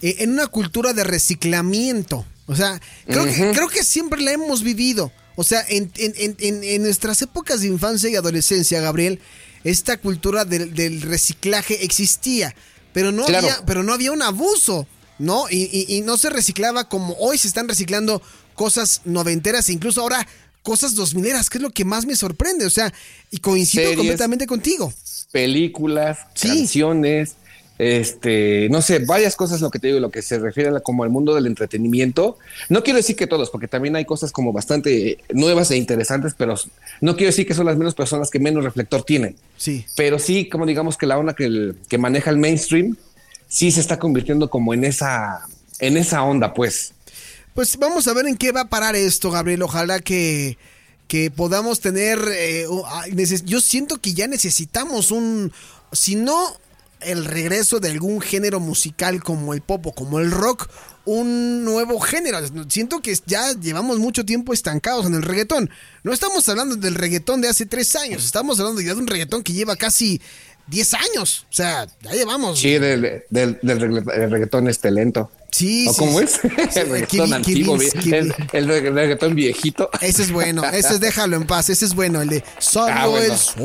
eh, 0.01 0.17
en 0.21 0.31
una 0.33 0.49
cultura 0.49 0.93
de 0.93 1.05
reciclamiento. 1.05 2.27
O 2.47 2.57
sea, 2.57 2.81
creo, 3.07 3.25
que, 3.25 3.53
creo 3.55 3.69
que 3.69 3.85
siempre 3.85 4.21
la 4.21 4.33
hemos 4.33 4.63
vivido. 4.63 5.13
O 5.37 5.45
sea, 5.45 5.65
en, 5.69 5.91
en- 5.97 6.15
en- 6.17 6.37
en- 6.41 6.65
en 6.65 6.83
nuestras 6.83 7.23
épocas 7.23 7.61
de 7.61 7.69
infancia 7.69 8.11
y 8.11 8.17
adolescencia, 8.17 8.81
Gabriel, 8.81 9.21
esta 9.65 9.97
cultura 9.97 10.45
del, 10.45 10.75
del 10.75 11.01
reciclaje 11.03 11.85
existía, 11.85 12.55
pero 12.93 13.13
no, 13.13 13.25
Claro. 13.25 13.47
había, 13.49 13.65
pero 13.65 13.83
no 13.85 13.95
había 13.95 14.13
un 14.13 14.21
abuso, 14.23 14.87
¿no? 15.23 15.47
Y, 15.51 15.69
y- 15.73 15.97
y 15.97 16.01
no 16.03 16.17
se 16.17 16.29
reciclaba 16.31 16.89
como 16.89 17.15
hoy 17.19 17.39
se 17.39 17.49
están 17.49 17.69
reciclando 17.69 18.21
cosas 18.55 19.01
noventeras 19.05 19.69
e 19.69 19.73
incluso 19.73 20.01
ahora 20.03 20.27
cosas 20.63 20.95
dos 20.95 21.15
mileras, 21.15 21.49
que 21.49 21.59
es 21.59 21.63
lo 21.63 21.71
que 21.71 21.85
más 21.85 22.07
me 22.07 22.15
sorprende, 22.17 22.67
o 22.67 22.71
sea, 22.71 22.93
y 23.31 23.39
coincido 23.39 23.83
Series. 23.85 23.97
completamente 23.99 24.47
contigo. 24.47 24.93
películas, 25.33 26.19
Sí. 26.35 26.49
canciones, 26.49 27.37
este, 27.79 28.69
no 28.71 28.83
sé, 28.83 29.01
varias 29.01 29.35
cosas 29.35 29.61
lo 29.61 29.71
que 29.71 29.79
te 29.79 29.89
digo, 29.89 29.99
lo 29.99 30.11
que 30.11 30.23
se 30.23 30.39
refiere 30.39 30.69
a 30.69 30.73
la- 30.73 30.81
como 30.81 31.03
al 31.05 31.11
mundo 31.11 31.35
del 31.35 31.47
entretenimiento. 31.47 32.39
No 32.69 32.83
quiero 32.85 32.99
decir 32.99 33.17
que 33.17 33.27
todos, 33.27 33.51
porque 33.51 33.67
también 33.67 33.97
hay 33.97 34.05
cosas 34.05 34.31
como 34.31 34.53
bastante 34.53 35.19
nuevas 35.33 35.71
e 35.71 35.77
interesantes, 35.77 36.35
pero 36.37 36.55
no 37.01 37.17
quiero 37.17 37.31
decir 37.31 37.47
que 37.47 37.55
son 37.55 37.67
las 37.67 37.77
menos 37.77 37.95
personas 37.95 38.31
que 38.31 38.39
menos 38.39 38.63
reflector 38.63 39.03
tienen. 39.05 39.37
Sí. 39.57 39.85
Pero 39.97 40.19
sí, 40.19 40.49
como 40.49 40.67
digamos 40.67 40.97
que 40.99 41.07
la 41.07 41.19
onda 41.19 41.35
que, 41.35 41.47
el- 41.47 41.77
que 41.89 41.99
maneja 41.99 42.31
el 42.31 42.37
mainstream, 42.37 42.97
sí 43.53 43.71
se 43.71 43.81
está 43.81 43.99
convirtiendo 43.99 44.49
como 44.49 44.73
en 44.73 44.83
esa, 44.85 45.47
en 45.79 45.99
esa 45.99 46.23
onda, 46.23 46.55
pues. 46.55 46.95
Pues 47.55 47.77
vamos 47.77 48.09
a 48.09 48.15
ver 48.15 48.27
en 48.27 48.39
qué 48.39 48.51
va 48.51 48.63
a 48.63 48.69
parar 48.71 48.97
esto, 48.97 49.31
Gabriel. 49.31 49.63
Ojalá 49.63 50.01
que, 50.01 50.57
que 51.07 51.31
podamos 51.31 51.81
tener... 51.81 52.19
eh, 52.35 52.65
ah, 52.87 53.05
yo 53.45 53.61
siento 53.61 53.99
que 53.99 54.15
ya 54.15 54.27
necesitamos 54.27 55.11
un... 55.11 55.53
Si 55.93 56.17
no 56.17 56.57
el 57.01 57.27
regreso 57.27 57.79
de 57.79 57.91
algún 57.91 58.23
género 58.23 58.59
musical 58.59 59.23
como 59.23 59.53
el 59.53 59.61
pop 59.61 59.87
o 59.87 59.93
como 59.93 60.19
el 60.19 60.31
rock, 60.31 60.71
un 61.05 61.65
nuevo 61.65 62.01
género. 62.01 62.39
Siento 62.69 63.03
que 63.03 63.17
ya 63.27 63.53
llevamos 63.53 63.99
mucho 63.99 64.25
tiempo 64.25 64.53
estancados 64.53 65.07
en 65.07 65.15
el 65.15 65.23
reggaetón. 65.23 65.71
No 66.05 66.13
estamos 66.13 66.49
hablando 66.49 66.77
del 66.77 66.95
reggaetón 66.95 67.41
de 67.41 67.49
hace 67.49 67.67
tres 67.67 67.97
años, 67.97 68.25
estamos 68.25 68.59
hablando 68.61 68.81
ya 68.81 68.95
de 68.95 69.01
un 69.01 69.07
reggaetón 69.07 69.43
que 69.43 69.53
lleva 69.53 69.77
casi 69.77 70.21
10 70.69 70.95
años. 70.95 71.47
O 71.51 71.55
sea, 71.55 71.87
ya 72.03 72.13
llevamos... 72.13 72.59
Sí, 72.59 72.79
del, 72.79 73.23
reggaetón 73.31 74.69
este 74.69 74.91
lento. 74.91 75.31
Sí, 75.51 75.87
¿O 75.87 75.93
sí, 75.93 75.99
cómo 75.99 76.19
es? 76.21 76.33
Sí, 76.71 76.81
el 76.81 76.89
reggaetón 76.89 77.35
antiguo, 77.35 77.77
el, 78.53 78.69
reggaetón 78.95 79.35
viejito. 79.35 79.91
Ese 80.01 80.23
es 80.23 80.33
bueno, 80.33 80.65
ese 80.65 80.95
es 80.95 81.01
déjalo 81.01 81.37
en 81.37 81.47
paz, 81.47 81.69
ese 81.69 81.85
es 81.85 81.95
bueno, 81.95 82.23
el 82.23 82.31
de 82.31 82.43
salió 82.59 82.95
Ah, 82.95 83.07
bueno. 83.07 83.35
el 83.35 83.39
sol. 83.39 83.63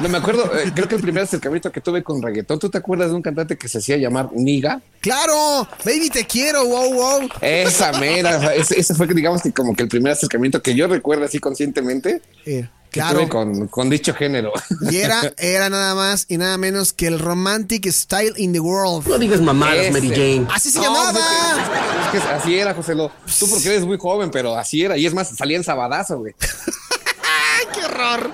No 0.00 0.08
me 0.08 0.18
acuerdo, 0.18 0.44
eh, 0.56 0.70
creo 0.72 0.86
que 0.86 0.94
el 0.94 1.00
primer 1.00 1.24
acercamiento 1.24 1.72
que 1.72 1.80
tuve 1.80 2.04
con 2.04 2.22
reggaetón, 2.22 2.60
¿tú 2.60 2.70
te 2.70 2.78
acuerdas 2.78 3.08
de 3.10 3.16
un 3.16 3.22
cantante 3.22 3.58
que 3.58 3.68
se 3.68 3.78
hacía 3.78 3.96
llamar 3.96 4.28
Niga? 4.32 4.80
Claro, 5.00 5.66
baby 5.84 6.08
te 6.08 6.24
quiero, 6.24 6.64
wow, 6.64 6.94
wow. 6.94 7.28
Esa 7.40 7.90
mera, 7.94 8.54
ese, 8.54 8.78
ese 8.78 8.94
fue, 8.94 9.08
digamos, 9.08 9.42
que 9.42 9.50
como 9.52 9.74
que 9.74 9.82
el 9.82 9.88
primer 9.88 10.12
acercamiento 10.12 10.62
que 10.62 10.76
yo 10.76 10.86
recuerdo 10.86 11.24
así 11.24 11.40
conscientemente 11.40 12.22
Que 12.92 13.00
claro, 13.00 13.20
tuve 13.20 13.28
con, 13.30 13.68
con 13.68 13.88
dicho 13.88 14.12
género. 14.14 14.52
y 14.90 14.98
era, 14.98 15.32
era 15.38 15.70
nada 15.70 15.94
más 15.94 16.26
y 16.28 16.36
nada 16.36 16.58
menos 16.58 16.92
que 16.92 17.06
el 17.06 17.18
romantic 17.18 17.88
style 17.90 18.34
in 18.36 18.52
the 18.52 18.60
world. 18.60 19.06
No 19.08 19.18
digas 19.18 19.40
mamadas. 19.40 19.90
Mary 19.90 20.10
Jane. 20.10 20.46
Así 20.52 20.70
se 20.70 20.78
No, 20.78 20.84
llamaba. 20.84 21.12
pues, 21.12 21.24
es 21.24 22.10
que- 22.10 22.18
es 22.18 22.24
que 22.24 22.30
así 22.30 22.58
era, 22.58 22.74
José 22.74 22.94
Lo. 22.94 23.10
Tú 23.38 23.48
porque 23.48 23.68
eres 23.68 23.86
muy 23.86 23.96
joven, 23.98 24.30
pero 24.30 24.56
así 24.58 24.84
era. 24.84 24.98
Y 24.98 25.06
es 25.06 25.14
más, 25.14 25.34
salía 25.34 25.56
en 25.56 25.64
sabadazo, 25.64 26.18
güey. 26.18 26.34
¡Ay, 26.40 27.66
qué 27.74 27.84
horror! 27.86 28.30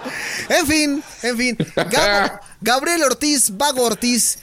En 0.48 0.66
fin, 0.66 1.04
en 1.22 1.36
fin. 1.38 1.56
Gab- 1.76 2.40
Gabriel 2.60 3.04
Ortiz, 3.04 3.56
Vago 3.56 3.84
Ortiz, 3.84 4.40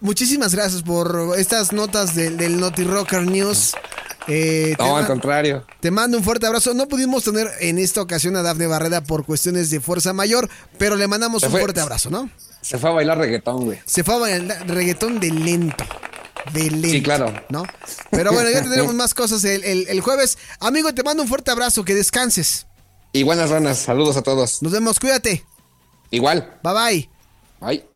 muchísimas 0.00 0.54
gracias 0.54 0.82
por 0.82 1.34
estas 1.36 1.72
notas 1.72 2.14
del, 2.14 2.36
del 2.36 2.60
Naughty 2.60 2.84
Rocker 2.84 3.22
News. 3.22 3.72
Eh, 4.28 4.74
No, 4.78 4.96
al 4.96 5.06
contrario. 5.06 5.64
Te 5.80 5.90
mando 5.90 6.18
un 6.18 6.24
fuerte 6.24 6.46
abrazo. 6.46 6.74
No 6.74 6.88
pudimos 6.88 7.24
tener 7.24 7.48
en 7.60 7.78
esta 7.78 8.00
ocasión 8.02 8.36
a 8.36 8.42
Dafne 8.42 8.66
Barreda 8.66 9.02
por 9.02 9.24
cuestiones 9.24 9.70
de 9.70 9.80
fuerza 9.80 10.12
mayor, 10.12 10.48
pero 10.78 10.96
le 10.96 11.06
mandamos 11.08 11.40
Se 11.40 11.46
un 11.46 11.52
fue. 11.52 11.60
fuerte 11.60 11.80
abrazo, 11.80 12.10
¿no? 12.10 12.28
Se 12.60 12.78
fue 12.78 12.90
a 12.90 12.92
bailar 12.94 13.18
reggaetón, 13.18 13.64
güey. 13.66 13.78
Se 13.84 14.02
fue 14.02 14.14
a 14.14 14.18
bailar 14.18 14.66
reggaetón 14.68 15.20
de 15.20 15.30
lento. 15.30 15.84
De 16.52 16.70
lento. 16.70 16.88
Sí, 16.88 17.02
claro. 17.02 17.32
¿No? 17.48 17.64
Pero 18.10 18.32
bueno, 18.32 18.50
ya 18.50 18.62
tendremos 18.62 18.94
más 18.94 19.14
cosas 19.14 19.44
el, 19.44 19.62
el- 19.64 19.86
el 19.88 20.00
jueves. 20.00 20.38
Amigo, 20.60 20.92
te 20.92 21.02
mando 21.02 21.22
un 21.22 21.28
fuerte 21.28 21.50
abrazo. 21.50 21.84
Que 21.84 21.94
descanses. 21.94 22.66
Y 23.12 23.22
buenas 23.22 23.50
ranas. 23.50 23.78
Saludos 23.78 24.16
a 24.16 24.22
todos. 24.22 24.62
Nos 24.62 24.72
vemos. 24.72 24.98
Cuídate. 24.98 25.44
Igual. 26.10 26.58
Bye 26.62 26.72
bye. 26.74 27.10
Bye. 27.60 27.95